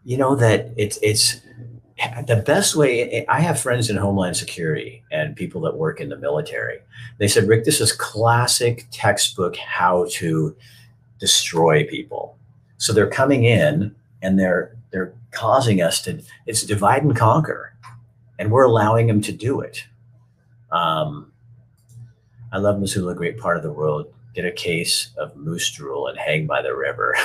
[0.03, 1.41] you know that it's it's
[2.27, 3.25] the best way.
[3.27, 6.79] I have friends in Homeland Security and people that work in the military.
[7.17, 10.55] They said, Rick, this is classic textbook how to
[11.19, 12.37] destroy people.
[12.77, 16.21] So they're coming in and they're they're causing us to.
[16.45, 17.73] It's divide and conquer,
[18.37, 19.85] and we're allowing them to do it.
[20.71, 21.31] Um,
[22.51, 26.17] I love Missoula, great part of the world get a case of moose drool and
[26.17, 27.15] hang by the river.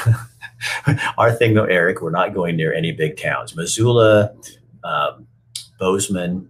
[1.19, 3.55] Our thing, though, Eric, we're not going near any big towns.
[3.55, 4.35] Missoula,
[4.83, 5.27] um,
[5.79, 6.49] Bozeman,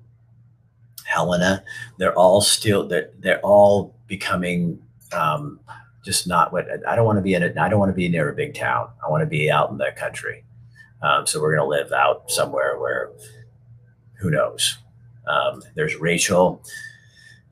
[1.05, 1.63] Helena,
[1.99, 4.81] they're all still they're they're all becoming
[5.13, 5.61] um,
[6.05, 7.59] just not what I don't want to be in it.
[7.59, 8.89] I don't want to be near a big town.
[9.07, 10.45] I want to be out in the country.
[11.03, 13.11] Um, so we're going to live out somewhere where
[14.19, 14.79] who knows.
[15.27, 16.63] Um, there's Rachel.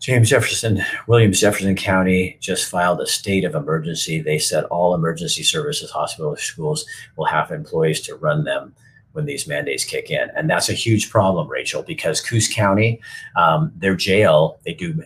[0.00, 4.20] James Jefferson, Williams Jefferson County just filed a state of emergency.
[4.20, 6.84] They said all emergency services, hospitals, schools
[7.16, 8.74] will have employees to run them
[9.12, 10.28] when these mandates kick in.
[10.34, 13.00] And that's a huge problem, Rachel, because Coos County,
[13.36, 15.02] um, their jail, they do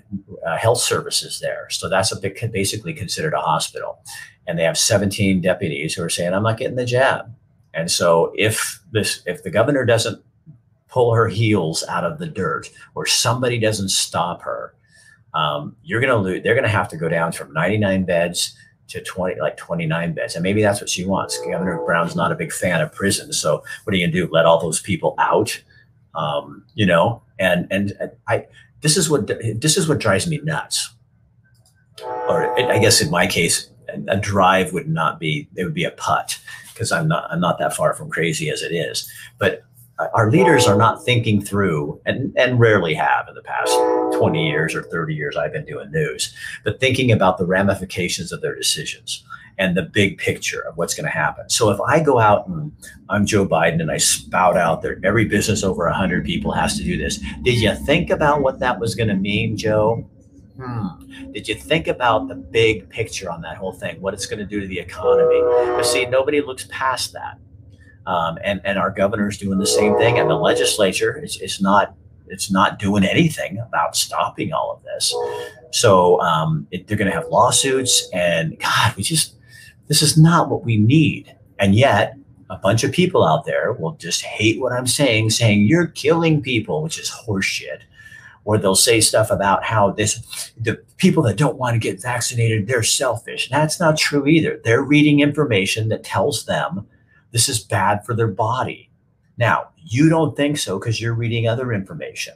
[0.46, 1.68] uh, health services there.
[1.70, 3.98] So that's a big, basically considered a hospital.
[4.46, 7.34] And they have 17 deputies who are saying, I'm not getting the jab.
[7.74, 10.22] And so if this, if the governor doesn't
[10.96, 14.74] pull her heels out of the dirt or somebody doesn't stop her,
[15.34, 16.42] um, you're going to lose.
[16.42, 18.56] They're going to have to go down from 99 beds
[18.88, 20.36] to 20, like 29 beds.
[20.36, 21.38] And maybe that's what she wants.
[21.40, 23.38] Governor Brown's not a big fan of prisons.
[23.38, 24.32] So what are you going to do?
[24.32, 25.62] Let all those people out?
[26.14, 27.92] Um, you know, and, and
[28.26, 28.46] I,
[28.80, 30.94] this is what, this is what drives me nuts.
[32.02, 33.68] Or I guess in my case,
[34.08, 36.38] a drive would not be, it would be a putt
[36.72, 39.06] because I'm not, I'm not that far from crazy as it is.
[39.36, 39.62] But
[40.12, 43.72] our leaders are not thinking through and, and rarely have in the past
[44.18, 48.42] 20 years or 30 years I've been doing news, but thinking about the ramifications of
[48.42, 49.24] their decisions
[49.58, 51.48] and the big picture of what's going to happen.
[51.48, 52.72] So if I go out and
[53.08, 56.84] I'm Joe Biden and I spout out that every business over 100 people has to
[56.84, 60.06] do this, did you think about what that was going to mean, Joe?
[60.60, 61.32] Hmm.
[61.32, 64.46] Did you think about the big picture on that whole thing, what it's going to
[64.46, 65.40] do to the economy?
[65.40, 67.38] But see, nobody looks past that.
[68.06, 71.94] Um, and and our governor's doing the same thing, and the legislature is, is not
[72.28, 75.14] it's not doing anything about stopping all of this.
[75.70, 79.34] So um, it, they're going to have lawsuits, and God, we just
[79.88, 81.34] this is not what we need.
[81.58, 82.16] And yet,
[82.50, 86.42] a bunch of people out there will just hate what I'm saying, saying you're killing
[86.42, 87.80] people, which is horseshit.
[88.44, 92.68] Or they'll say stuff about how this the people that don't want to get vaccinated,
[92.68, 93.48] they're selfish.
[93.48, 94.60] That's not true either.
[94.62, 96.86] They're reading information that tells them
[97.36, 98.88] this is bad for their body.
[99.36, 102.32] Now, you don't think so because you're reading other information.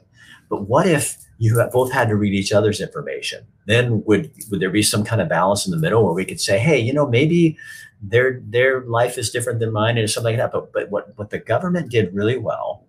[0.50, 3.46] But what if you both had to read each other's information?
[3.64, 6.38] Then would would there be some kind of balance in the middle where we could
[6.38, 7.56] say, hey, you know, maybe
[8.02, 10.52] their their life is different than mine and something like that.
[10.52, 12.84] But but what what the government did really well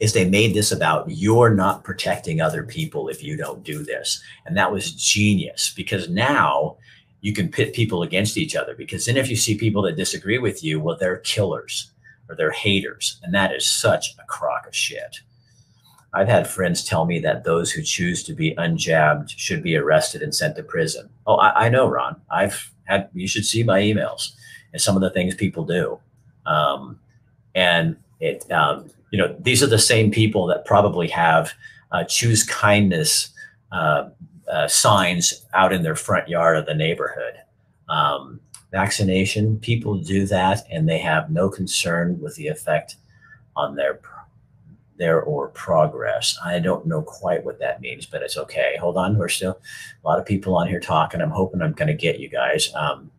[0.00, 4.22] is they made this about you're not protecting other people if you don't do this.
[4.46, 6.78] And that was genius because now
[7.24, 10.36] you can pit people against each other because then if you see people that disagree
[10.36, 11.90] with you, well, they're killers
[12.28, 13.18] or they're haters.
[13.22, 15.20] And that is such a crock of shit.
[16.12, 20.20] I've had friends tell me that those who choose to be unjabbed should be arrested
[20.20, 21.08] and sent to prison.
[21.26, 22.20] Oh, I, I know, Ron.
[22.30, 24.32] I've had you should see my emails
[24.74, 25.98] and some of the things people do.
[26.44, 27.00] Um,
[27.54, 31.54] and it, um, you know, these are the same people that probably have
[31.90, 33.30] uh, choose kindness
[33.72, 34.10] uh,
[34.50, 37.34] uh, signs out in their front yard of the neighborhood.
[37.88, 42.96] Um, vaccination, people do that, and they have no concern with the effect
[43.56, 44.00] on their
[44.96, 46.38] their or progress.
[46.44, 48.76] I don't know quite what that means, but it's okay.
[48.80, 49.58] Hold on, we're still
[50.04, 51.20] a lot of people on here talking.
[51.20, 52.72] I'm hoping I'm going to get you guys.
[52.74, 53.10] Um,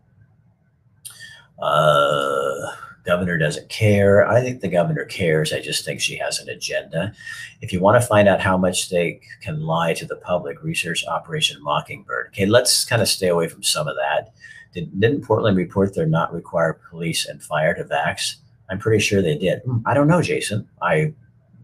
[1.60, 2.68] uh,
[3.06, 4.28] governor doesn't care.
[4.28, 5.54] I think the governor cares.
[5.54, 7.14] I just think she has an agenda.
[7.62, 11.06] If you want to find out how much they can lie to the public, research
[11.06, 12.28] Operation Mockingbird.
[12.28, 14.34] Okay, let's kind of stay away from some of that.
[14.74, 18.36] Did, didn't Portland report they're not require police and fire to vax?
[18.70, 19.60] I'm pretty sure they did.
[19.60, 20.68] Hmm, I don't know, Jason.
[20.82, 21.14] I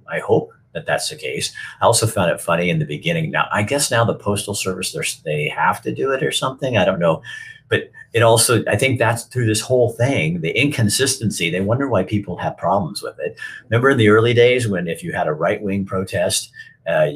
[0.10, 1.54] I hope that that's the case.
[1.82, 3.32] I also found it funny in the beginning.
[3.32, 4.94] Now, I guess now the postal service
[5.26, 6.78] they have to do it or something.
[6.78, 7.22] I don't know,
[7.70, 11.50] but it also I think that's through this whole thing the inconsistency.
[11.50, 13.38] They wonder why people have problems with it.
[13.70, 16.52] Remember in the early days when if you had a right wing protest.
[16.88, 17.12] Uh,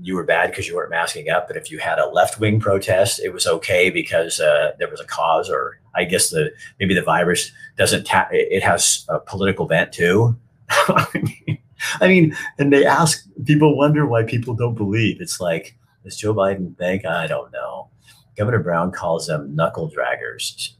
[0.00, 2.60] you were bad because you weren't masking up, but if you had a left wing
[2.60, 6.94] protest, it was okay because uh, there was a cause, or I guess the maybe
[6.94, 8.28] the virus doesn't tap.
[8.32, 10.36] It has a political bent too.
[10.70, 15.20] I mean, and they ask people wonder why people don't believe.
[15.20, 17.04] It's like, does Joe Biden think?
[17.04, 17.88] I don't know.
[18.36, 20.72] Governor Brown calls them knuckle draggers.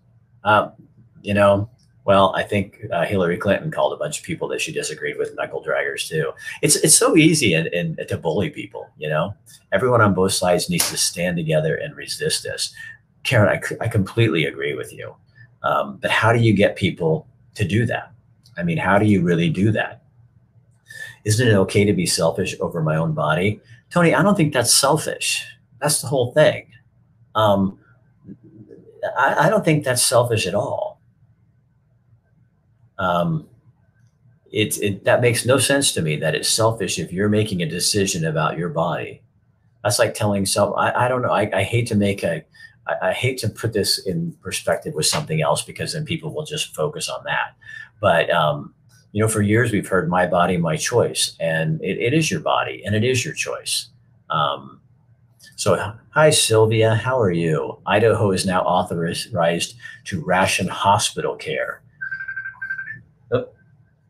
[0.44, 0.72] Um,
[1.22, 1.68] you know,
[2.04, 5.34] well, I think uh, Hillary Clinton called a bunch of people that she disagreed with
[5.34, 6.32] knuckle draggers too.
[6.62, 8.88] It's it's so easy and, and to bully people.
[8.98, 9.34] You know,
[9.72, 12.72] everyone on both sides needs to stand together and resist this.
[13.24, 15.14] Karen, I, I completely agree with you.
[15.64, 18.12] Um, but how do you get people to do that?
[18.56, 20.04] I mean, how do you really do that?
[21.26, 23.60] isn't it okay to be selfish over my own body?
[23.90, 25.44] Tony, I don't think that's selfish.
[25.80, 26.68] That's the whole thing.
[27.36, 27.78] Um,
[29.16, 31.00] I, I, don't think that's selfish at all.
[32.98, 33.46] Um,
[34.50, 37.68] it, it that makes no sense to me that it's selfish if you're making a
[37.68, 39.22] decision about your body.
[39.84, 40.72] That's like telling some.
[40.74, 41.30] I, I don't know.
[41.30, 42.42] I, I hate to make a.
[42.86, 46.46] I, I hate to put this in perspective with something else because then people will
[46.46, 47.54] just focus on that.
[48.00, 48.74] But um,
[49.12, 52.40] you know, for years we've heard my body, my choice, and it, it is your
[52.40, 53.88] body and it is your choice.
[54.30, 54.80] Um,
[55.56, 56.94] so, hi, Sylvia.
[56.94, 57.78] How are you?
[57.86, 61.82] Idaho is now authorized to ration hospital care.
[63.32, 63.48] Oh,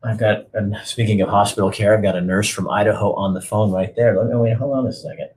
[0.03, 3.39] I've got, and speaking of hospital care, I've got a nurse from Idaho on the
[3.39, 4.17] phone right there.
[4.17, 5.29] Let me wait, hold on a second.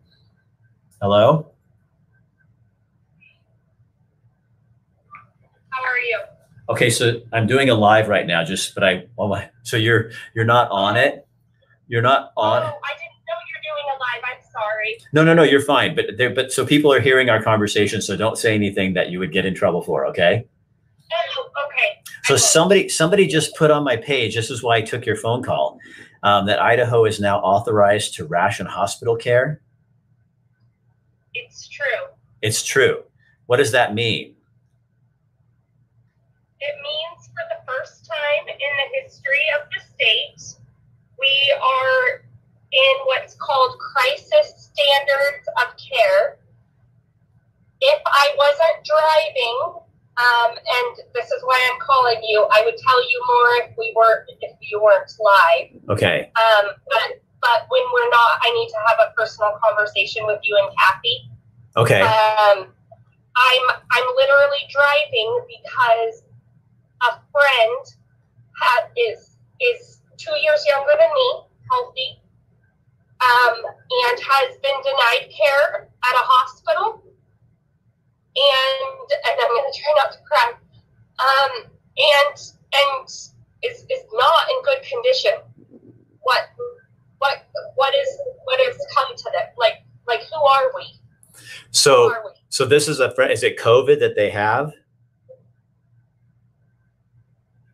[1.01, 1.53] Hello?
[5.69, 6.21] How are you?
[6.71, 10.11] Okay, so I'm doing a live right now, just but I oh my, so you're
[10.35, 11.25] you're not on it.
[11.87, 12.63] You're not on.
[12.65, 12.79] Oh,
[13.81, 14.23] I didn't know you're doing a live.
[14.25, 14.99] I'm sorry.
[15.13, 15.95] No, no, no, you're fine.
[15.95, 19.19] But there, but so people are hearing our conversation, so don't say anything that you
[19.19, 20.07] would get in trouble for.
[20.07, 20.47] Okay.
[21.13, 22.03] Oh, okay.
[22.25, 24.35] So somebody somebody just put on my page.
[24.35, 25.79] This is why I took your phone call.
[26.23, 29.63] Um, that Idaho is now authorized to ration hospital care.
[31.33, 32.15] It's true.
[32.43, 33.05] It's true.
[33.47, 34.35] What does that mean?
[36.61, 40.61] It means for the first time in the history of the state,
[41.19, 42.23] we are
[42.73, 46.39] in what's called crisis standards of care.
[47.81, 49.81] If I wasn't driving,
[50.21, 53.93] um, and this is why I'm calling you, I would tell you more if we
[53.97, 55.97] weren't if you weren't live.
[55.97, 56.31] Okay.
[56.37, 60.59] Um, but but when we're not, I need to have a personal conversation with you
[60.61, 61.31] and Kathy.
[61.77, 62.01] Okay.
[62.03, 62.69] Um,
[63.37, 66.23] I'm I'm literally driving because
[67.03, 67.81] a friend
[68.61, 71.29] had, is is two years younger than me,
[71.71, 72.21] healthy,
[73.21, 77.03] um, and has been denied care at a hospital.
[78.37, 80.53] And and I'm going to try not to cry.
[81.21, 82.37] Um, and
[82.73, 85.33] and is is not in good condition.
[86.23, 86.41] What
[87.19, 89.49] what what is what has come to them?
[89.59, 90.85] Like like who are we?
[91.71, 92.31] So are we?
[92.49, 93.33] so this is a friend.
[93.33, 94.73] Is it COVID that they have?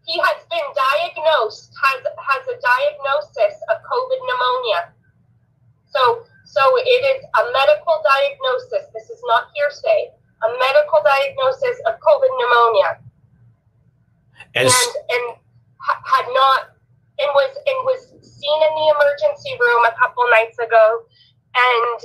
[0.07, 4.95] he has been diagnosed has has a diagnosis of COVID pneumonia.
[5.87, 8.87] So so it is a medical diagnosis.
[8.95, 10.15] This is not hearsay.
[10.45, 12.91] A medical diagnosis of COVID pneumonia.
[14.55, 15.25] As, and and
[15.83, 16.77] had not
[17.19, 21.05] and was and was seen in the emergency room a couple nights ago
[21.55, 21.99] and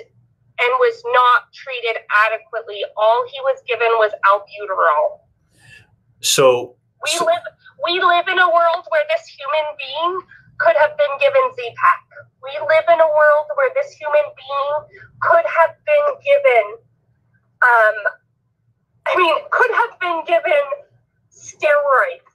[0.62, 2.84] and was not treated adequately.
[2.96, 5.22] All he was given was albuterol.
[6.22, 7.46] So we so, live
[7.86, 10.22] we live in a world where this human being
[10.62, 12.02] could have been given Z-Pak.
[12.46, 14.74] We live in a world where this human being
[15.26, 16.66] could have been given
[17.62, 17.98] um,
[19.06, 20.66] I mean, could have been given
[21.32, 22.30] steroids.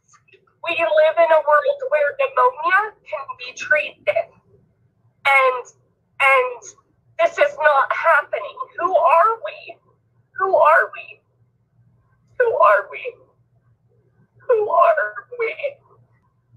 [0.67, 4.27] We live in a world where pneumonia can be treated.
[5.27, 5.65] And
[6.21, 6.63] and
[7.19, 8.59] this is not happening.
[8.81, 9.77] Who are we?
[10.39, 11.21] Who are we?
[12.39, 13.15] Who are we?
[14.49, 15.55] Who are we?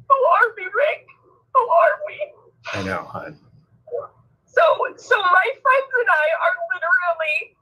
[0.10, 1.08] Who are we, Rick?
[1.60, 2.18] Are we?
[2.74, 3.38] I know, hon.
[4.46, 4.64] So,
[4.98, 7.56] so my friends and I are literally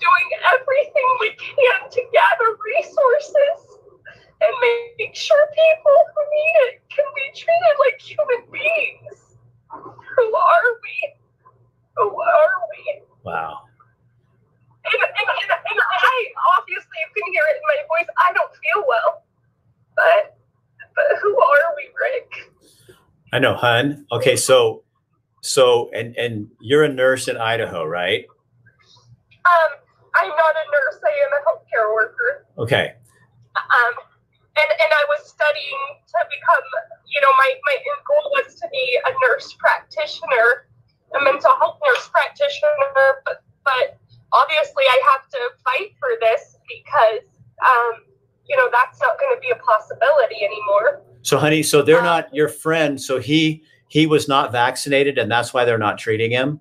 [0.00, 3.80] doing everything we can to gather resources
[4.40, 4.52] and
[4.96, 9.36] make sure people who need it can be treated like human beings.
[9.70, 10.96] Who are we?
[11.96, 13.02] Who are we?
[13.24, 13.68] Wow.
[14.84, 16.16] And, and, and, and I
[16.56, 18.08] obviously you can hear it in my voice.
[18.16, 19.22] I don't feel well,
[19.94, 20.40] but
[20.96, 22.50] but who are we, Rick?
[23.29, 24.06] I know, hun.
[24.12, 24.84] Okay, so
[25.40, 28.24] so and and you're a nurse in Idaho, right?
[29.44, 29.70] Um,
[30.14, 31.00] I'm not a nurse.
[31.04, 32.46] I am a healthcare worker.
[32.58, 32.94] Okay.
[33.56, 33.94] Um,
[34.56, 36.66] and and I was studying to become.
[37.08, 37.76] You know, my my
[38.06, 40.68] goal was to be a nurse practitioner,
[41.16, 43.24] a mental health nurse practitioner.
[43.24, 43.98] But but
[44.32, 47.26] obviously, I have to fight for this because
[47.64, 48.04] um,
[48.46, 51.02] you know that's not going to be a possibility anymore.
[51.22, 55.52] So honey, so they're not your friend, so he he was not vaccinated and that's
[55.52, 56.60] why they're not treating him?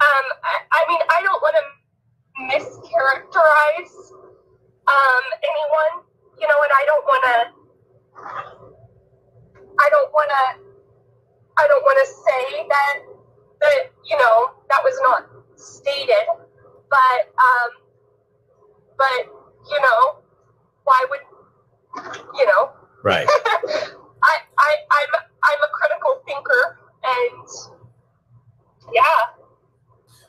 [0.00, 1.64] Um, I, I mean, I don't want to
[2.48, 3.92] mischaracterize
[4.88, 6.06] um, anyone,
[6.40, 7.36] you know, and I don't want to.
[9.80, 10.64] I don't want to.
[11.58, 12.96] I don't want to say that
[13.60, 16.26] that you know that was not stated,
[16.88, 17.70] but um,
[18.96, 19.28] but
[19.70, 20.22] you know,
[20.84, 21.20] why would
[21.96, 22.70] you know?
[23.02, 23.26] Right.
[24.22, 27.48] I, I, I'm, I'm a critical thinker, and
[28.92, 29.02] yeah.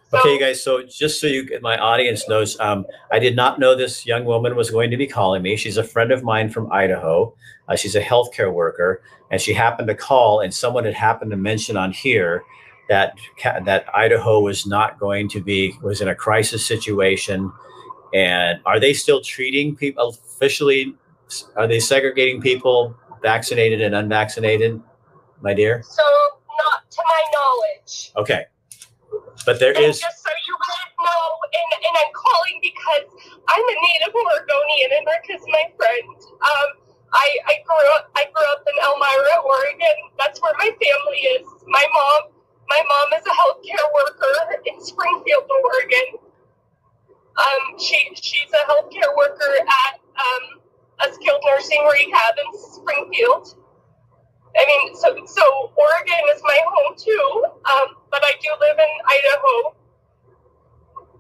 [0.10, 0.64] So, Okay, you guys.
[0.64, 4.26] So just so you, get my audience knows, um, I did not know this young
[4.26, 5.56] woman was going to be calling me.
[5.56, 7.36] She's a friend of mine from Idaho.
[7.68, 11.38] Uh, she's a healthcare worker, and she happened to call, and someone had happened to
[11.38, 12.44] mention on here
[12.90, 13.16] that
[13.66, 17.52] that Idaho was not going to be was in a crisis situation.
[18.12, 20.96] And are they still treating people officially?
[21.56, 24.82] Are they segregating people vaccinated and unvaccinated,
[25.42, 25.84] my dear?
[25.84, 26.04] So,
[26.58, 28.12] not to my knowledge.
[28.18, 28.46] Okay,
[29.46, 30.00] but there and is.
[30.00, 33.06] just so you guys know, and, and I'm calling because
[33.48, 36.08] I'm a native Oregonian, and Rick is my friend.
[36.20, 36.70] Um,
[37.14, 39.98] I, I grew up I grew up in Elmira, Oregon.
[40.18, 41.48] That's where my family is.
[41.68, 42.34] My mom
[42.70, 46.22] my mom is a healthcare worker in Springfield, Oregon.
[47.34, 50.59] Um, she she's a healthcare worker at um,
[51.02, 53.56] a skilled nursing rehab in Springfield.
[54.58, 58.94] I mean, so so Oregon is my home too, um, but I do live in
[59.08, 59.76] Idaho.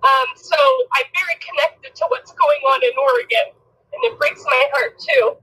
[0.02, 0.56] Um, so
[0.94, 3.54] I'm very connected to what's going on in Oregon,
[3.94, 5.38] and it breaks my heart too.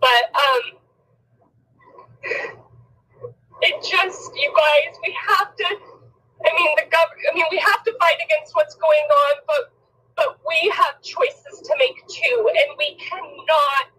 [0.00, 0.62] But um,
[3.62, 5.66] it just, you guys, we have to.
[6.44, 9.72] I mean, the gov- I mean, we have to fight against what's going on, but
[10.16, 13.92] but we have choices to make too, and we cannot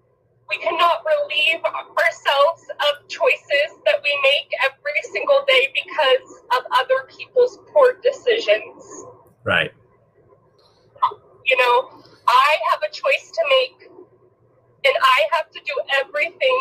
[0.50, 7.08] we cannot relieve ourselves of choices that we make every single day because of other
[7.10, 8.84] people's poor decisions.
[9.44, 9.72] Right.
[11.46, 16.60] You know, I have a choice to make, and I have to do everything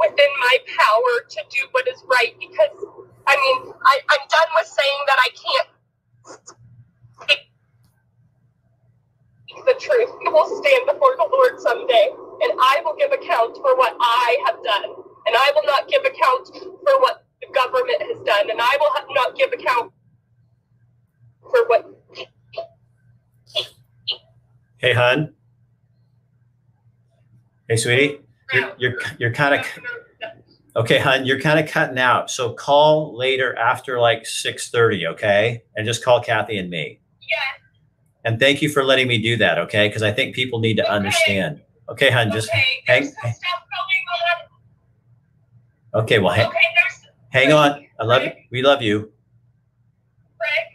[0.00, 2.76] within my power to do what is right because,
[3.26, 5.68] I mean, I, I'm done with saying that I can't
[7.20, 7.51] speak
[9.66, 10.10] the truth.
[10.20, 12.10] We will stand before the Lord someday,
[12.42, 14.90] and I will give account for what I have done,
[15.26, 19.14] and I will not give account for what the government has done, and I will
[19.14, 19.92] not give account
[21.50, 21.92] for what
[24.82, 25.32] Hey, hun.
[27.68, 28.18] Hey, sweetie.
[28.52, 29.66] You're you're, you're kind of
[30.74, 31.24] okay, hun.
[31.24, 32.32] You're kind of cutting out.
[32.32, 35.62] So call later after like six thirty, okay?
[35.76, 36.98] And just call Kathy and me.
[37.20, 37.61] Yeah.
[38.24, 39.88] And thank you for letting me do that, okay?
[39.88, 40.92] Because I think people need to Okay.
[40.92, 41.60] understand.
[41.88, 42.30] Okay, hun.
[42.30, 44.04] Just okay, hang- there's some stuff going
[45.94, 46.02] on.
[46.04, 46.18] okay.
[46.20, 46.58] Well, hang, Okay,
[47.30, 47.86] hang on.
[47.98, 48.32] I love you.
[48.50, 49.12] We love you.
[50.40, 50.68] Rick.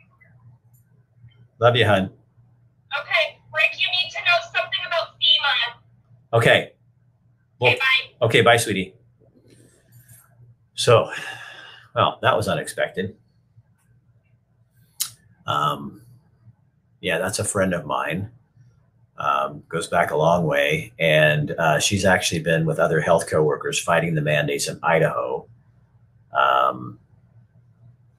[1.60, 2.04] Love you, hun.
[3.00, 6.38] Okay, Rick, you need to know something about FEMA.
[6.38, 6.72] Okay.
[7.60, 8.26] Well, Okay, bye.
[8.26, 8.94] Okay, bye, sweetie.
[10.76, 11.10] So,
[11.96, 13.16] well, that was unexpected.
[15.48, 16.02] Um,
[17.02, 18.32] yeah, that's a friend of mine.
[19.20, 23.80] Um, goes back a long way, and uh, she's actually been with other healthcare workers
[23.80, 25.48] fighting the mandates in Idaho.
[26.32, 27.00] Um,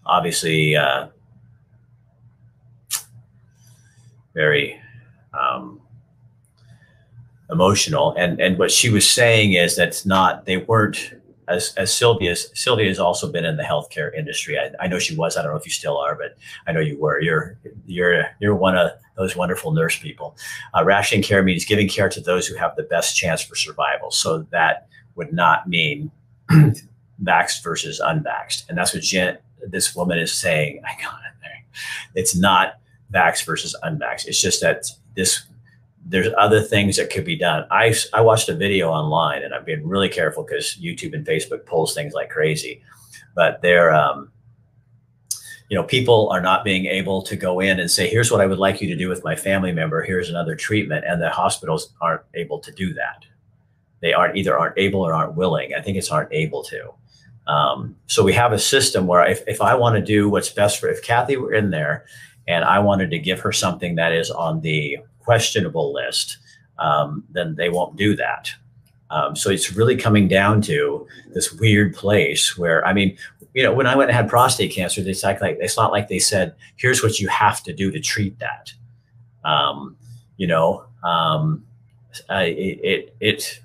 [0.05, 1.09] obviously, uh,
[4.35, 4.81] very
[5.39, 5.81] um,
[7.51, 8.14] emotional.
[8.16, 11.12] And and what she was saying is that's not they weren't
[11.49, 14.59] as as Sylvia's Sylvia has also been in the healthcare industry.
[14.59, 15.36] I, I know she was.
[15.36, 16.36] I don't know if you still are, but
[16.66, 17.20] I know you were.
[17.20, 20.36] You're you're you're one of those wonderful nurse people.
[20.74, 24.11] Uh, rationing care means giving care to those who have the best chance for survival.
[24.11, 26.11] So that would not mean
[27.22, 30.82] vaxxed versus unvaxxed, and that's what Jen, this woman is saying.
[30.86, 31.64] I got it there.
[32.14, 32.78] It's not
[33.12, 34.26] vax versus unvaxxed.
[34.26, 34.84] It's just that
[35.16, 35.46] this
[36.09, 37.66] there's other things that could be done.
[37.70, 41.66] I, I watched a video online and I've been really careful because YouTube and Facebook
[41.66, 42.82] pulls things like crazy,
[43.34, 44.32] but they're, um,
[45.68, 48.46] you know, people are not being able to go in and say, here's what I
[48.46, 50.02] would like you to do with my family member.
[50.02, 51.04] Here's another treatment.
[51.06, 53.26] And the hospitals aren't able to do that.
[54.00, 55.74] They aren't either aren't able or aren't willing.
[55.74, 56.94] I think it's aren't able to.
[57.46, 60.80] Um, so we have a system where if, if I want to do what's best
[60.80, 62.06] for, if Kathy were in there
[62.46, 64.98] and I wanted to give her something that is on the
[65.29, 66.39] questionable list,
[66.79, 68.51] um, then they won't do that.
[69.11, 73.18] Um, so it's really coming down to this weird place where, I mean,
[73.53, 76.09] you know, when I went and had prostate cancer, it's like, like it's not like
[76.09, 78.72] they said, here's what you have to do to treat that.
[79.45, 79.97] Um,
[80.39, 81.62] you know, um,
[82.31, 83.61] I, it, it,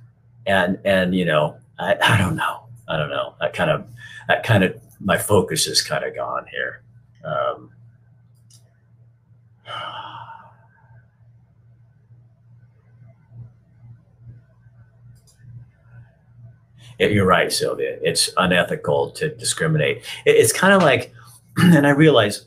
[0.45, 2.55] and, and, you know, I, I don't know.
[2.89, 3.35] I don't know.
[3.39, 3.87] That kind of,
[4.27, 6.83] that kind of, my focus is kind of gone here.
[7.23, 7.71] Um,
[16.99, 17.97] you're right, Sylvia.
[18.01, 20.03] It's unethical to discriminate.
[20.25, 21.13] It's kind of like,
[21.57, 22.45] and I realize,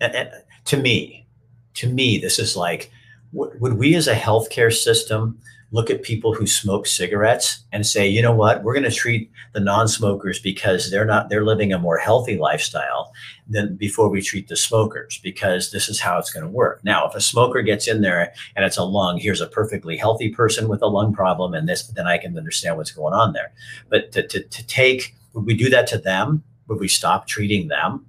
[0.00, 1.26] to me,
[1.74, 2.90] to me, this is like,
[3.32, 5.38] would we as a healthcare system
[5.72, 9.30] look at people who smoke cigarettes and say, you know what, we're going to treat
[9.52, 13.12] the non-smokers because they're not they're living a more healthy lifestyle
[13.48, 16.82] than before we treat the smokers because this is how it's going to work.
[16.84, 20.30] Now, if a smoker gets in there and it's a lung, here's a perfectly healthy
[20.30, 23.52] person with a lung problem and this, then I can understand what's going on there.
[23.88, 26.42] But to, to, to take, would we do that to them?
[26.68, 28.06] Would we stop treating them?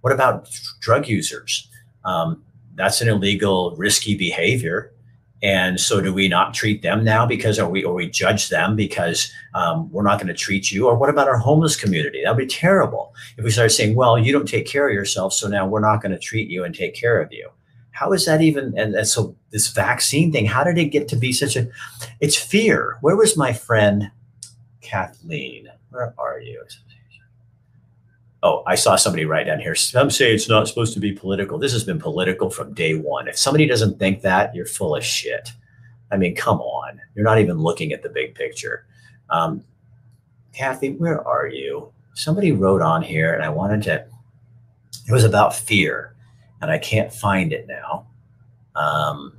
[0.00, 0.48] What about
[0.80, 1.68] drug users?
[2.04, 2.42] Um,
[2.74, 4.92] that's an illegal, risky behavior
[5.42, 8.74] and so, do we not treat them now because are we or we judge them
[8.74, 10.86] because um, we're not going to treat you?
[10.88, 12.22] Or what about our homeless community?
[12.24, 15.46] That'd be terrible if we start saying, "Well, you don't take care of yourself, so
[15.46, 17.50] now we're not going to treat you and take care of you."
[17.90, 18.76] How is that even?
[18.78, 21.68] And, and so, this vaccine thing, how did it get to be such a?
[22.20, 22.96] It's fear.
[23.02, 24.10] Where was my friend
[24.80, 25.68] Kathleen?
[25.90, 26.64] Where are you?
[28.42, 29.74] Oh, I saw somebody write down here.
[29.74, 31.58] Some say it's not supposed to be political.
[31.58, 33.28] This has been political from day one.
[33.28, 35.50] If somebody doesn't think that, you're full of shit.
[36.10, 37.00] I mean, come on.
[37.14, 38.86] You're not even looking at the big picture.
[39.30, 39.64] Um,
[40.52, 41.92] Kathy, where are you?
[42.14, 44.06] Somebody wrote on here, and I wanted to.
[45.08, 46.14] It was about fear,
[46.60, 48.06] and I can't find it now.
[48.74, 49.36] Um,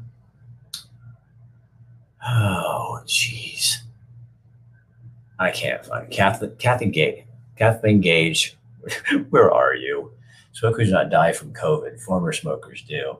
[2.27, 3.77] oh, jeez.
[5.39, 6.15] I can't find it.
[6.15, 7.23] Kathleen, Kathy Gage.
[7.55, 8.56] Kathleen Gage
[9.29, 10.11] where are you?
[10.53, 12.01] Smokers do not die from COVID.
[12.01, 13.17] Former smokers do.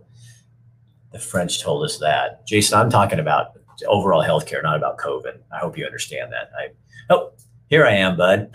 [1.12, 2.46] The French told us that.
[2.48, 5.38] Jason, I'm talking about overall healthcare, not about COVID.
[5.52, 6.50] I hope you understand that.
[6.58, 6.70] I
[7.10, 7.32] oh,
[7.70, 8.50] here I am, bud.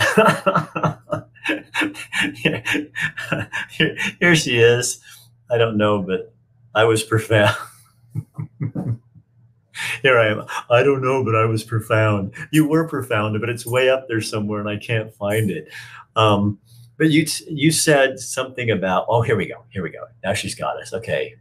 [3.71, 5.01] here, here she is.
[5.51, 6.35] I don't know, but
[6.75, 7.57] I was profound.
[10.03, 10.47] here I am.
[10.71, 12.35] I don't know, but I was profound.
[12.51, 15.69] You were profound, but it's way up there somewhere, and I can't find it.
[16.17, 16.59] Um,
[17.03, 20.55] but you you said something about oh here we go here we go now she's
[20.55, 21.35] got us okay.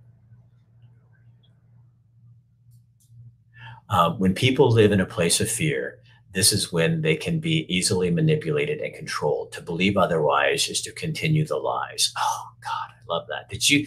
[3.88, 6.00] Um, when people live in a place of fear,
[6.34, 9.52] this is when they can be easily manipulated and controlled.
[9.52, 12.12] To believe otherwise is to continue the lies.
[12.18, 13.48] Oh God, I love that.
[13.48, 13.86] Did you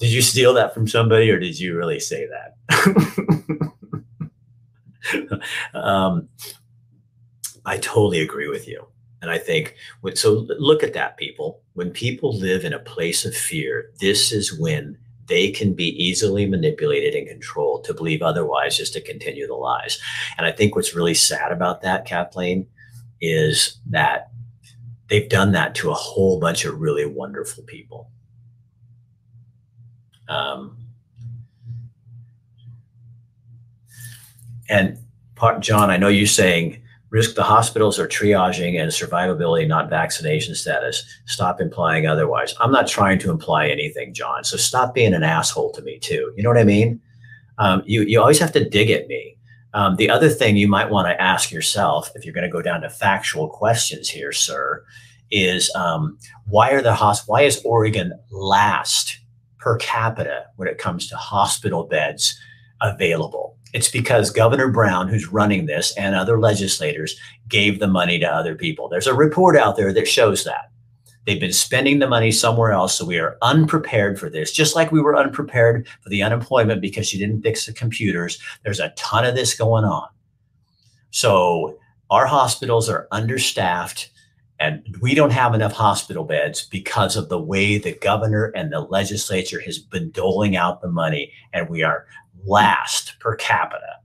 [0.00, 3.70] did you steal that from somebody or did you really say that?
[5.74, 6.28] um,
[7.64, 8.88] I totally agree with you.
[9.20, 9.74] And I think,
[10.14, 11.60] so look at that, people.
[11.74, 14.96] When people live in a place of fear, this is when
[15.26, 19.98] they can be easily manipulated and controlled to believe otherwise, just to continue the lies.
[20.36, 22.66] And I think what's really sad about that, Kathleen,
[23.20, 24.30] is that
[25.08, 28.10] they've done that to a whole bunch of really wonderful people.
[30.28, 30.76] Um,
[34.68, 34.98] and
[35.34, 40.54] part, John, I know you're saying risk the hospitals are triaging and survivability, not vaccination
[40.54, 41.04] status.
[41.26, 42.54] Stop implying otherwise.
[42.60, 44.44] I'm not trying to imply anything, John.
[44.44, 46.32] So stop being an asshole to me too.
[46.36, 47.00] You know what I mean?
[47.58, 49.36] Um, you you always have to dig at me.
[49.74, 52.62] Um, the other thing you might want to ask yourself, if you're going to go
[52.62, 54.82] down to factual questions here, sir,
[55.30, 59.18] is um, why are the hosp- Why is Oregon last
[59.58, 62.38] per capita when it comes to hospital beds
[62.80, 63.57] available.
[63.74, 68.54] It's because Governor Brown, who's running this, and other legislators gave the money to other
[68.54, 68.88] people.
[68.88, 70.70] There's a report out there that shows that.
[71.26, 72.96] They've been spending the money somewhere else.
[72.96, 77.12] So we are unprepared for this, just like we were unprepared for the unemployment because
[77.12, 78.38] you didn't fix the computers.
[78.64, 80.08] There's a ton of this going on.
[81.10, 84.10] So our hospitals are understaffed
[84.58, 88.80] and we don't have enough hospital beds because of the way the governor and the
[88.80, 92.06] legislature has been doling out the money and we are
[92.44, 93.96] last per capita.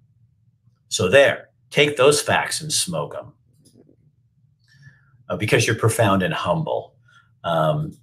[0.89, 3.34] So there, take those facts and smoke them.
[5.29, 6.95] Uh, because you're profound and humble.
[7.43, 7.97] Um,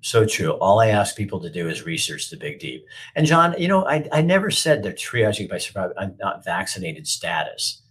[0.00, 0.52] so true.
[0.52, 2.84] All I ask people to do is research the big deep.
[3.14, 7.06] And John, you know, I, I never said that triaging by survival, I'm not vaccinated
[7.06, 7.82] status.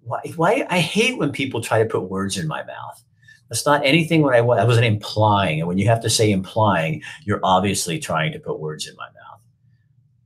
[0.00, 0.66] Why, why?
[0.70, 3.04] I hate when people try to put words in my mouth.
[3.48, 5.60] That's not anything what I, I wasn't implying.
[5.60, 9.08] And when you have to say implying, you're obviously trying to put words in my
[9.08, 9.40] mouth.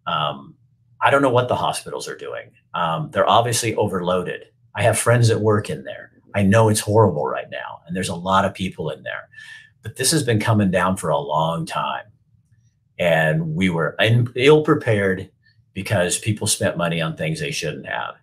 [0.06, 0.54] Um,
[1.04, 2.50] I don't know what the hospitals are doing.
[2.72, 4.46] Um, they're obviously overloaded.
[4.74, 6.10] I have friends that work in there.
[6.34, 9.28] I know it's horrible right now, and there's a lot of people in there.
[9.82, 12.06] But this has been coming down for a long time.
[12.98, 13.96] And we were
[14.34, 15.30] ill prepared
[15.74, 18.14] because people spent money on things they shouldn't have.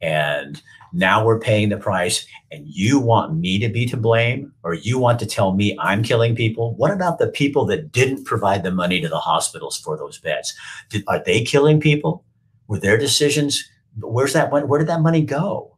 [0.00, 0.62] And
[0.92, 4.98] now we're paying the price, and you want me to be to blame, or you
[4.98, 6.76] want to tell me I'm killing people?
[6.76, 10.54] What about the people that didn't provide the money to the hospitals for those beds?
[10.88, 12.24] Did, are they killing people?
[12.68, 13.68] Were their decisions?
[13.98, 14.52] Where's that?
[14.52, 15.76] Where did that money go?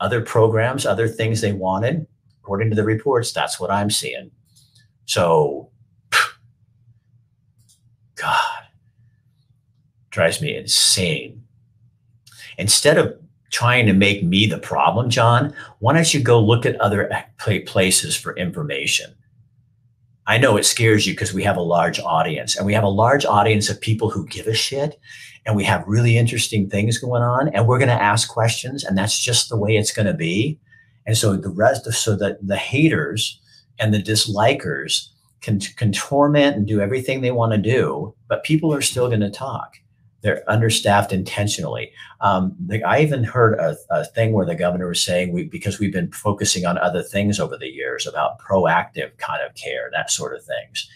[0.00, 2.06] Other programs, other things they wanted.
[2.42, 4.32] According to the reports, that's what I'm seeing.
[5.06, 5.70] So,
[8.16, 8.64] God,
[10.10, 11.44] drives me insane.
[12.58, 13.16] Instead of
[13.50, 17.60] trying to make me the problem, John, why don't you go look at other eh,
[17.66, 19.14] places for information?
[20.26, 22.88] I know it scares you because we have a large audience and we have a
[22.88, 24.98] large audience of people who give a shit
[25.44, 28.96] and we have really interesting things going on and we're going to ask questions and
[28.96, 30.58] that's just the way it's going to be.
[31.06, 33.40] And so the rest of, so that the haters
[33.80, 35.08] and the dislikers
[35.40, 39.20] can, can torment and do everything they want to do, but people are still going
[39.20, 39.78] to talk
[40.22, 41.92] they're understaffed intentionally.
[42.20, 42.56] Um,
[42.86, 46.12] I even heard a, a, thing where the governor was saying we because we've been
[46.12, 50.44] focusing on other things over the years about proactive kind of care, that sort of
[50.44, 50.88] things.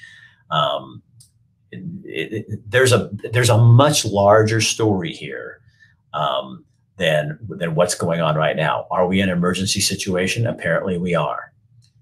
[0.51, 1.03] Um,
[1.73, 5.61] it, it, there's a there's a much larger story here
[6.15, 6.65] um,
[6.97, 8.87] than than what's going on right now.
[8.91, 10.47] Are we in an emergency situation?
[10.47, 11.53] Apparently, we are.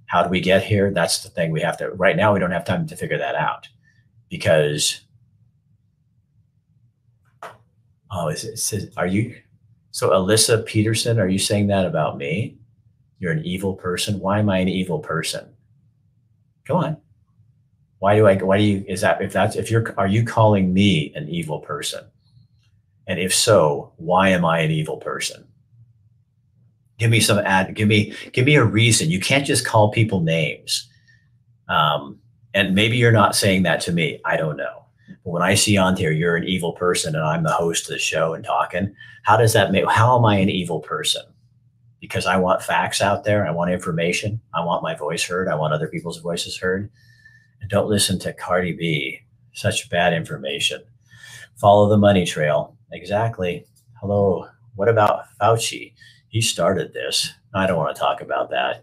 [0.07, 0.93] How do we get here?
[0.93, 1.89] That's the thing we have to.
[1.91, 3.69] Right now, we don't have time to figure that out
[4.29, 5.01] because
[8.15, 9.35] Oh, is it, says, are you?
[9.91, 12.57] So, Alyssa Peterson, are you saying that about me?
[13.19, 14.21] You're an evil person.
[14.21, 15.53] Why am I an evil person?
[16.67, 16.97] Go on.
[17.99, 18.37] Why do I?
[18.37, 18.85] Why do you?
[18.87, 19.95] Is that if that's if you're?
[19.99, 22.05] Are you calling me an evil person?
[23.07, 25.47] And if so, why am I an evil person?
[26.99, 27.75] Give me some ad.
[27.75, 29.11] Give me give me a reason.
[29.11, 30.89] You can't just call people names.
[31.69, 32.19] Um,
[32.53, 34.21] and maybe you're not saying that to me.
[34.25, 34.84] I don't know.
[35.25, 37.95] But when I see on here, you're an evil person and I'm the host of
[37.95, 41.23] the show and talking, how does that make, how am I an evil person?
[42.01, 43.47] Because I want facts out there.
[43.47, 44.41] I want information.
[44.53, 45.49] I want my voice heard.
[45.49, 46.91] I want other people's voices heard.
[47.63, 49.21] And don't listen to Cardi B.
[49.55, 50.83] Such bad information.
[51.57, 52.77] Follow the money trail.
[52.93, 53.65] Exactly.
[54.01, 54.47] Hello.
[54.75, 55.95] What about Fauci?
[56.29, 57.33] He started this.
[57.55, 58.83] I don't want to talk about that.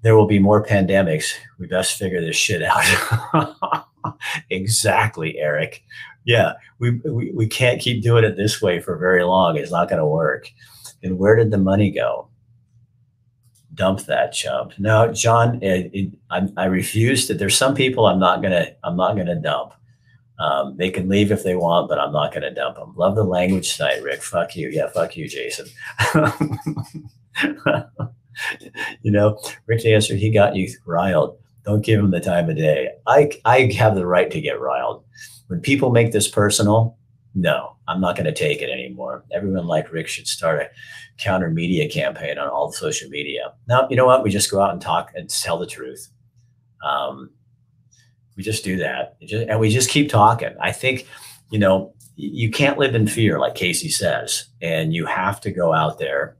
[0.00, 1.34] There will be more pandemics.
[1.58, 3.86] We best figure this shit out.
[4.50, 5.82] exactly, Eric.
[6.24, 9.56] Yeah, we, we, we can't keep doing it this way for very long.
[9.56, 10.50] It's not going to work.
[11.02, 12.28] And where did the money go?
[13.74, 14.72] Dump that chump.
[14.78, 17.34] No, John, it, it, I, I refuse to.
[17.34, 19.72] There's some people I'm not gonna I'm not gonna dump.
[20.38, 22.92] Um, they can leave if they want, but I'm not gonna dump them.
[22.96, 24.22] Love the language tonight, Rick.
[24.22, 24.68] Fuck you.
[24.68, 25.68] Yeah, fuck you, Jason.
[29.02, 31.38] you know, Rick answer, he got you riled.
[31.64, 32.90] Don't give him the time of day.
[33.06, 35.04] I, I have the right to get riled.
[35.46, 36.96] When people make this personal,
[37.34, 39.24] no, I'm not going to take it anymore.
[39.32, 40.70] Everyone like Rick should start a
[41.18, 43.52] counter media campaign on all the social media.
[43.68, 44.22] Now, you know what?
[44.22, 46.08] We just go out and talk and tell the truth.
[46.84, 47.30] Um,
[48.36, 49.20] we just do that.
[49.20, 50.54] Just, and we just keep talking.
[50.60, 51.06] I think,
[51.50, 55.72] you know, you can't live in fear, like Casey says, and you have to go
[55.72, 56.36] out there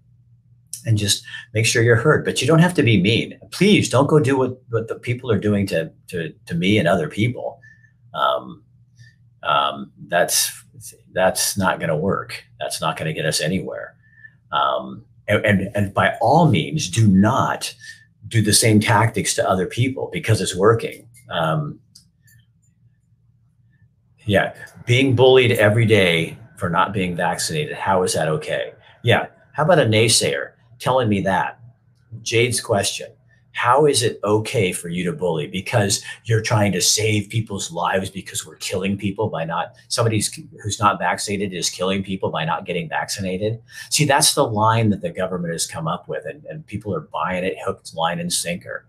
[0.86, 1.24] and just
[1.54, 2.24] make sure you're heard.
[2.24, 3.38] But you don't have to be mean.
[3.50, 6.88] Please don't go do what, what the people are doing to, to, to me and
[6.88, 7.60] other people.
[8.14, 8.62] Um,
[9.42, 10.64] um, that's,
[11.12, 12.44] that's not going to work.
[12.60, 13.94] That's not going to get us anywhere.
[14.50, 17.74] Um, and, and, and by all means, do not
[18.28, 21.08] do the same tactics to other people because it's working.
[21.30, 21.80] Um,
[24.24, 24.54] Yeah,
[24.86, 27.76] being bullied every day for not being vaccinated.
[27.76, 28.72] How is that okay?
[29.02, 29.26] Yeah.
[29.52, 30.52] How about a naysayer
[30.82, 31.60] telling me that?
[32.22, 33.08] Jade's question
[33.52, 38.10] how is it okay for you to bully because you're trying to save people's lives
[38.10, 42.64] because we're killing people by not somebody's who's not vaccinated is killing people by not
[42.64, 43.62] getting vaccinated?
[43.90, 47.00] See that's the line that the government has come up with and, and people are
[47.00, 48.86] buying it hooked line and sinker.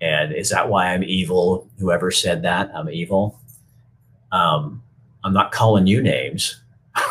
[0.00, 1.68] And is that why i'm evil?
[1.78, 3.40] Whoever said that i'm evil.
[4.32, 4.82] Um,
[5.24, 6.60] i'm not calling you names.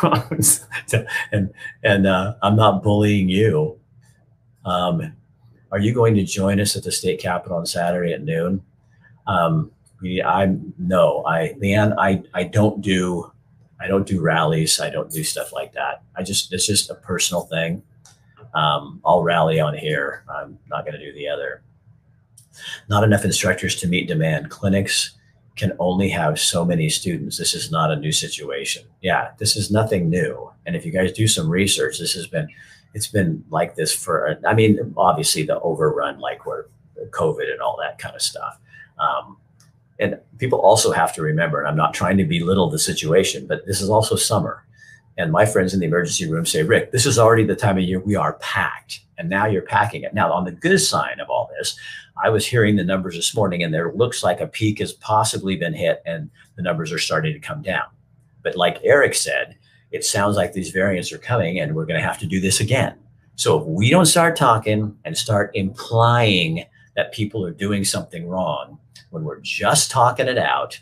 [1.32, 1.52] And
[1.82, 3.78] and uh, i'm not bullying you
[4.64, 5.12] um,
[5.72, 8.62] are you going to join us at the state capitol on Saturday at noon?
[9.26, 9.70] Um,
[10.24, 13.32] I'm no, I Leanne, I I don't do
[13.80, 14.80] I don't do rallies.
[14.80, 16.02] I don't do stuff like that.
[16.16, 17.82] I just it's just a personal thing.
[18.54, 20.24] Um, I'll rally on here.
[20.28, 21.62] I'm not going to do the other.
[22.88, 24.50] Not enough instructors to meet demand.
[24.50, 25.12] Clinics
[25.56, 27.38] can only have so many students.
[27.38, 28.84] This is not a new situation.
[29.02, 30.50] Yeah, this is nothing new.
[30.66, 32.48] And if you guys do some research, this has been
[32.94, 36.66] it's been like this for i mean obviously the overrun like where
[37.10, 38.58] covid and all that kind of stuff.
[38.98, 39.36] Um,
[39.98, 43.66] and people also have to remember and i'm not trying to belittle the situation but
[43.66, 44.64] this is also summer.
[45.16, 47.84] And my friends in the emergency room say rick this is already the time of
[47.84, 50.14] year we are packed and now you're packing it.
[50.14, 51.78] Now on the good side of all this
[52.22, 55.56] i was hearing the numbers this morning and there looks like a peak has possibly
[55.56, 57.86] been hit and the numbers are starting to come down.
[58.42, 59.56] But like eric said
[59.94, 62.58] it sounds like these variants are coming and we're going to have to do this
[62.58, 62.98] again.
[63.36, 66.64] So if we don't start talking and start implying
[66.96, 68.80] that people are doing something wrong
[69.10, 70.80] when we're just talking it out,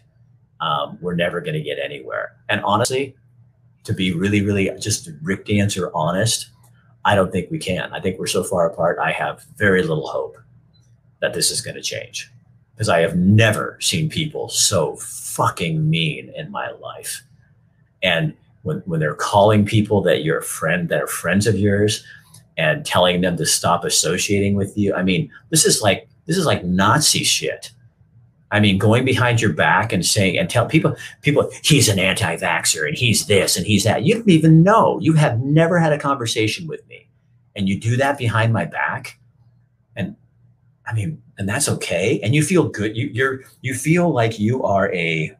[0.60, 2.32] um, we're never going to get anywhere.
[2.48, 3.14] And honestly,
[3.84, 6.48] to be really, really just Rick Dancer honest,
[7.04, 7.92] I don't think we can.
[7.92, 8.98] I think we're so far apart.
[8.98, 10.38] I have very little hope
[11.20, 12.30] that this is going to change
[12.74, 17.24] because I have never seen people so fucking mean in my life.
[18.02, 22.04] And when, when they're calling people that you're a friend that are friends of yours
[22.56, 24.94] and telling them to stop associating with you.
[24.94, 27.72] I mean, this is like this is like Nazi shit.
[28.50, 32.86] I mean, going behind your back and saying and tell people people he's an anti-vaxxer
[32.86, 34.04] and he's this and he's that.
[34.04, 34.98] You don't even know.
[35.00, 37.08] You have never had a conversation with me.
[37.56, 39.18] And you do that behind my back.
[39.96, 40.16] And
[40.86, 42.20] I mean, and that's okay.
[42.22, 42.96] And you feel good.
[42.96, 45.34] You you're you feel like you are a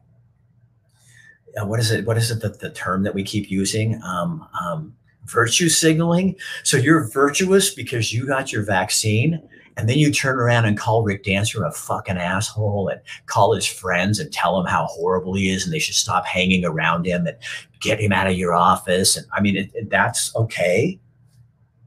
[1.61, 2.05] what is it?
[2.05, 2.41] What is it?
[2.41, 4.01] The, the term that we keep using?
[4.03, 4.95] Um, um,
[5.25, 6.35] virtue signaling.
[6.63, 9.41] So you're virtuous because you got your vaccine,
[9.77, 13.65] and then you turn around and call Rick Dancer a fucking asshole, and call his
[13.65, 17.27] friends and tell him how horrible he is, and they should stop hanging around him
[17.27, 17.37] and
[17.79, 19.15] get him out of your office.
[19.15, 20.99] And I mean, it, it, that's okay.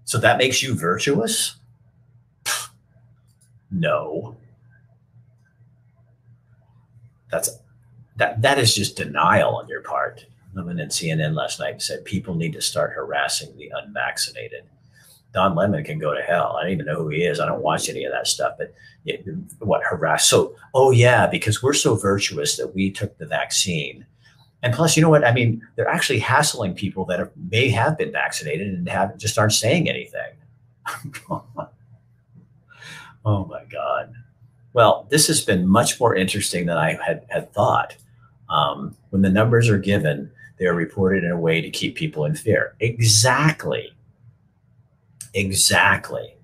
[0.05, 1.57] So that makes you virtuous?
[3.71, 4.37] No.
[7.31, 7.51] That's
[8.17, 10.27] that that is just denial on your part.
[10.55, 14.65] Lemon in CNN last night and said people need to start harassing the unvaccinated.
[15.35, 16.57] Don Lemon can go to hell.
[16.57, 17.41] I don't even know who he is.
[17.41, 18.55] I don't watch any of that stuff.
[18.57, 18.73] But
[19.05, 19.27] it,
[19.59, 20.27] what harass?
[20.27, 24.07] So, oh yeah, because we're so virtuous that we took the vaccine.
[24.63, 25.27] And plus, you know what?
[25.27, 29.53] I mean, they're actually hassling people that may have been vaccinated and have just aren't
[29.53, 30.33] saying anything.
[31.31, 31.45] oh
[33.45, 34.15] my God.
[34.73, 37.97] Well, this has been much more interesting than I had, had thought.
[38.49, 42.25] Um, when the numbers are given, they are reported in a way to keep people
[42.25, 42.75] in fear.
[42.81, 43.93] Exactly.
[45.35, 46.35] Exactly.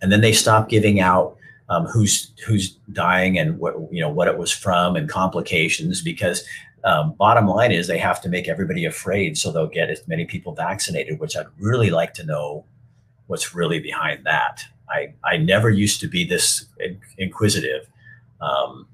[0.00, 1.36] And then they stop giving out
[1.72, 6.44] um, who's who's dying and what you know what it was from and complications because
[6.84, 10.26] um, bottom line is they have to make everybody afraid so they'll get as many
[10.26, 12.64] people vaccinated which i'd really like to know
[13.28, 16.66] what's really behind that i i never used to be this
[17.16, 17.86] inquisitive
[18.40, 18.86] um,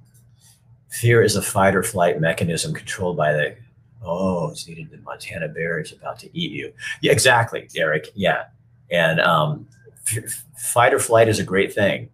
[1.01, 3.57] Fear is a fight or flight mechanism controlled by the
[4.03, 4.90] oh, it's needed.
[4.90, 6.72] The Montana bear is about to eat you.
[7.03, 8.09] Yeah, exactly, Derek.
[8.14, 8.46] Yeah,
[8.90, 9.68] and um,
[10.07, 12.09] f- fight or flight is a great thing,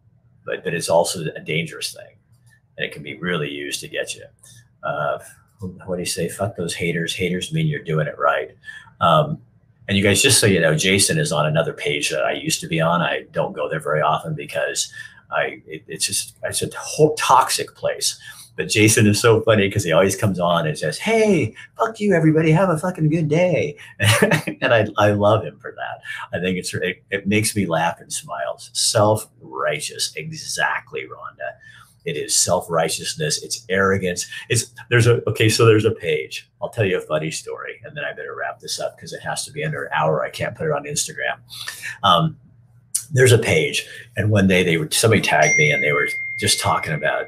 [0.45, 2.17] but but it's also a dangerous thing,
[2.77, 4.25] and it can be really used to get you.
[4.83, 5.19] Uh,
[5.87, 6.29] what do you say?
[6.29, 7.15] Fuck those haters.
[7.15, 8.51] Haters mean you're doing it right.
[9.01, 9.41] Um,
[9.89, 12.61] and you guys, just so you know, Jason is on another page that I used
[12.61, 13.03] to be on.
[13.03, 14.93] I don't go there very often because
[15.31, 18.19] I it, it's just it's a whole toxic place.
[18.57, 22.15] But Jason is so funny because he always comes on and says, Hey, fuck you,
[22.15, 22.51] everybody.
[22.53, 23.77] Have a fucking good day.
[23.99, 26.03] and I, I love him for that.
[26.37, 28.71] I think it's it, it makes me laugh and smiles.
[28.73, 30.13] Self righteous.
[30.17, 31.55] Exactly, Rhonda.
[32.05, 33.43] It is self righteousness.
[33.43, 34.27] It's arrogance.
[34.49, 35.49] It's there's a okay.
[35.49, 36.49] So there's a page.
[36.61, 39.21] I'll tell you a funny story, and then I better wrap this up because it
[39.23, 40.23] has to be under an hour.
[40.23, 41.39] I can't put it on Instagram.
[42.03, 42.37] Um,
[43.11, 43.87] there's a page,
[44.17, 47.27] and one day they were somebody tagged me, and they were just talking about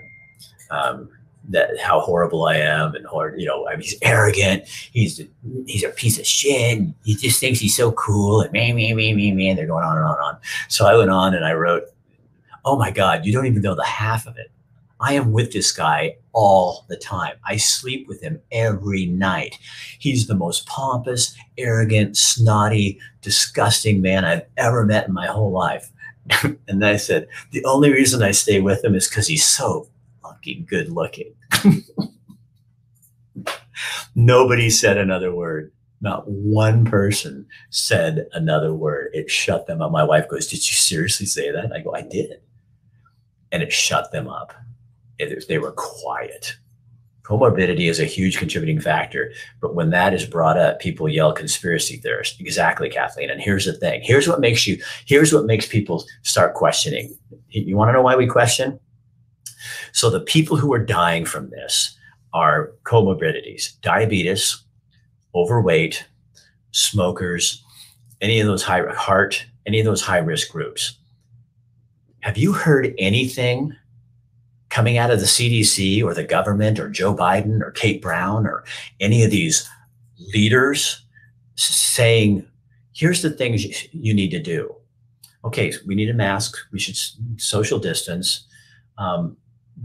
[0.70, 1.09] um,
[1.51, 4.67] that how horrible I am and hard, you know, I mean, he's arrogant.
[4.67, 5.21] He's
[5.67, 6.83] he's a piece of shit.
[7.05, 9.49] He just thinks he's so cool and me, me, me, me, me.
[9.49, 10.39] And they're going on and on and on.
[10.69, 11.85] So I went on and I wrote,
[12.65, 14.51] Oh my God, you don't even know the half of it.
[14.99, 17.35] I am with this guy all the time.
[17.45, 19.59] I sleep with him every night.
[19.99, 25.93] He's the most pompous, arrogant, snotty, disgusting man I've ever met in my whole life.
[26.69, 29.89] and I said, the only reason I stay with him is because he's so
[30.47, 31.35] fucking good looking.
[34.15, 35.73] Nobody said another word.
[36.01, 39.11] Not one person said another word.
[39.13, 39.91] It shut them up.
[39.91, 41.73] My wife goes, Did you seriously say that?
[41.73, 42.41] I go, I did.
[43.53, 44.53] And it shut them up.
[45.19, 46.57] It, they were quiet.
[47.23, 51.97] Comorbidity is a huge contributing factor, but when that is brought up, people yell conspiracy
[51.97, 52.41] theorist.
[52.41, 53.31] Exactly, Kathleen.
[53.31, 54.01] And here's the thing.
[54.05, 54.81] Here's what makes you.
[55.07, 57.19] Here's what makes people start questioning.
[57.49, 58.79] You want to know why we question?
[59.93, 61.97] So the people who are dying from this
[62.33, 64.63] are comorbidities: diabetes,
[65.35, 66.07] overweight,
[66.73, 67.65] smokers,
[68.21, 70.99] any of those high heart, any of those high risk groups.
[72.21, 73.75] Have you heard anything
[74.69, 78.65] coming out of the CDC or the government or Joe Biden or Kate Brown or
[79.01, 79.69] any of these
[80.35, 81.03] leaders
[81.55, 82.47] saying,
[82.93, 84.75] here's the things you need to do.
[85.45, 86.57] Okay, we need a mask.
[86.73, 86.99] We should
[87.41, 88.45] social distance.
[88.99, 89.37] Um,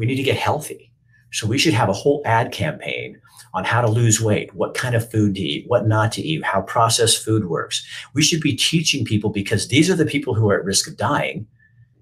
[0.02, 0.92] we need to get healthy.
[1.32, 3.22] So we should have a whole ad campaign
[3.54, 6.44] on how to lose weight, what kind of food to eat, what not to eat,
[6.44, 7.86] how processed food works.
[8.16, 10.98] We should be teaching people because these are the people who are at risk of
[10.98, 11.46] dying.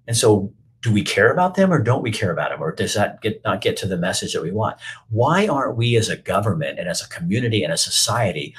[0.08, 2.94] And so do we care about them or don't we care about them or does
[2.94, 4.78] that get not get to the message that we want
[5.10, 8.56] why aren't we as a government and as a community and a society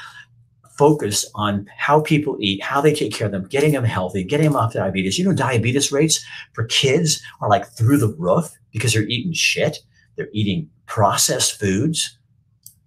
[0.76, 4.44] focused on how people eat how they take care of them getting them healthy getting
[4.44, 6.22] them off diabetes you know diabetes rates
[6.52, 9.78] for kids are like through the roof because they're eating shit
[10.16, 12.18] they're eating processed foods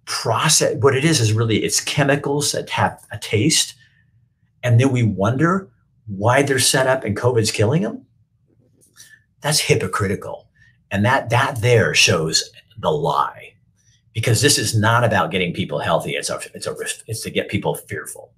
[0.04, 3.74] process what it is is really it's chemicals that have a taste
[4.62, 5.68] and then we wonder
[6.06, 8.04] why they're set up and covid's killing them
[9.44, 10.48] that's hypocritical.
[10.90, 13.52] And that that there shows the lie.
[14.14, 16.12] Because this is not about getting people healthy.
[16.12, 16.74] It's a, it's a
[17.06, 18.32] it's to get people fearful.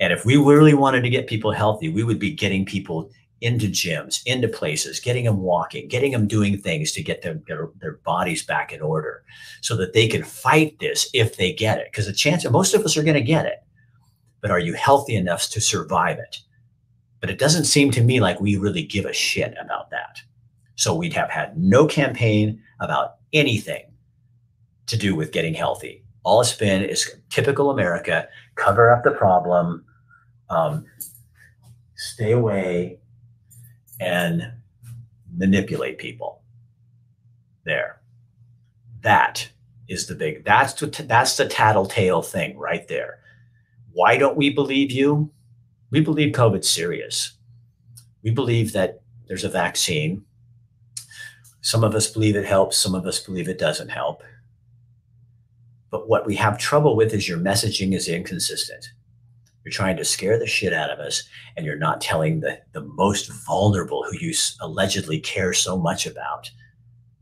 [0.00, 3.10] And if we really wanted to get people healthy, we would be getting people
[3.40, 7.68] into gyms, into places, getting them walking, getting them doing things to get their, their,
[7.80, 9.22] their bodies back in order
[9.60, 11.88] so that they can fight this if they get it.
[11.90, 13.62] Because the chance of most of us are going to get it.
[14.40, 16.38] But are you healthy enough to survive it?
[17.20, 20.20] But it doesn't seem to me like we really give a shit about that.
[20.76, 23.84] So we'd have had no campaign about anything
[24.86, 26.04] to do with getting healthy.
[26.22, 29.84] All it's been is typical America cover up the problem,
[30.50, 30.84] um,
[31.96, 32.98] stay away,
[34.00, 34.52] and
[35.36, 36.42] manipulate people.
[37.64, 38.00] There.
[39.02, 39.50] That
[39.88, 43.20] is the big, that's, the, that's the tattletale thing right there.
[43.92, 45.32] Why don't we believe you?
[45.90, 47.32] we believe COVID's serious.
[48.22, 50.24] We believe that there's a vaccine.
[51.60, 54.22] Some of us believe it helps, some of us believe it doesn't help.
[55.90, 58.92] But what we have trouble with is your messaging is inconsistent.
[59.68, 62.80] You're trying to scare the shit out of us, and you're not telling the, the
[62.80, 66.50] most vulnerable who you allegedly care so much about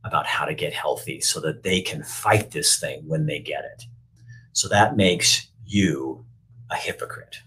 [0.05, 3.64] about how to get healthy so that they can fight this thing when they get
[3.64, 3.82] it.
[4.53, 6.24] So that makes you
[6.70, 7.38] a hypocrite.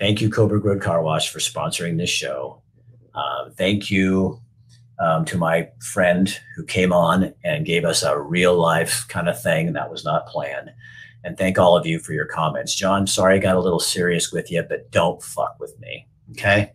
[0.00, 2.60] Thank you, Coburg Road Car Wash, for sponsoring this show.
[3.14, 4.40] Uh, thank you
[4.98, 9.40] um, to my friend who came on and gave us a real life kind of
[9.40, 10.72] thing and that was not planned.
[11.24, 12.74] And thank all of you for your comments.
[12.74, 16.08] John, sorry I got a little serious with you, but don't fuck with me.
[16.32, 16.72] Okay.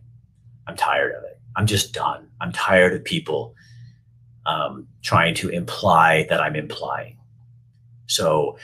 [0.66, 1.40] I'm tired of it.
[1.56, 2.28] I'm just done.
[2.40, 3.54] I'm tired of people
[4.46, 7.18] um, trying to imply that I'm implying.
[8.06, 8.58] So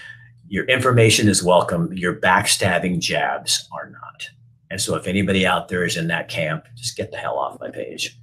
[0.48, 1.92] your information is welcome.
[1.92, 4.28] Your backstabbing jabs are not.
[4.70, 7.60] And so if anybody out there is in that camp, just get the hell off
[7.60, 8.18] my page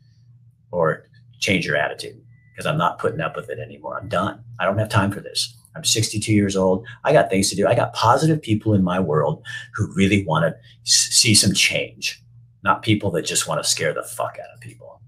[0.71, 1.07] or
[1.39, 3.97] change your attitude because I'm not putting up with it anymore.
[3.99, 4.43] I'm done.
[4.59, 5.55] I don't have time for this.
[5.75, 6.85] I'm 62 years old.
[7.03, 7.67] I got things to do.
[7.67, 9.43] I got positive people in my world
[9.73, 12.21] who really want to see some change,
[12.63, 15.01] not people that just want to scare the fuck out of people.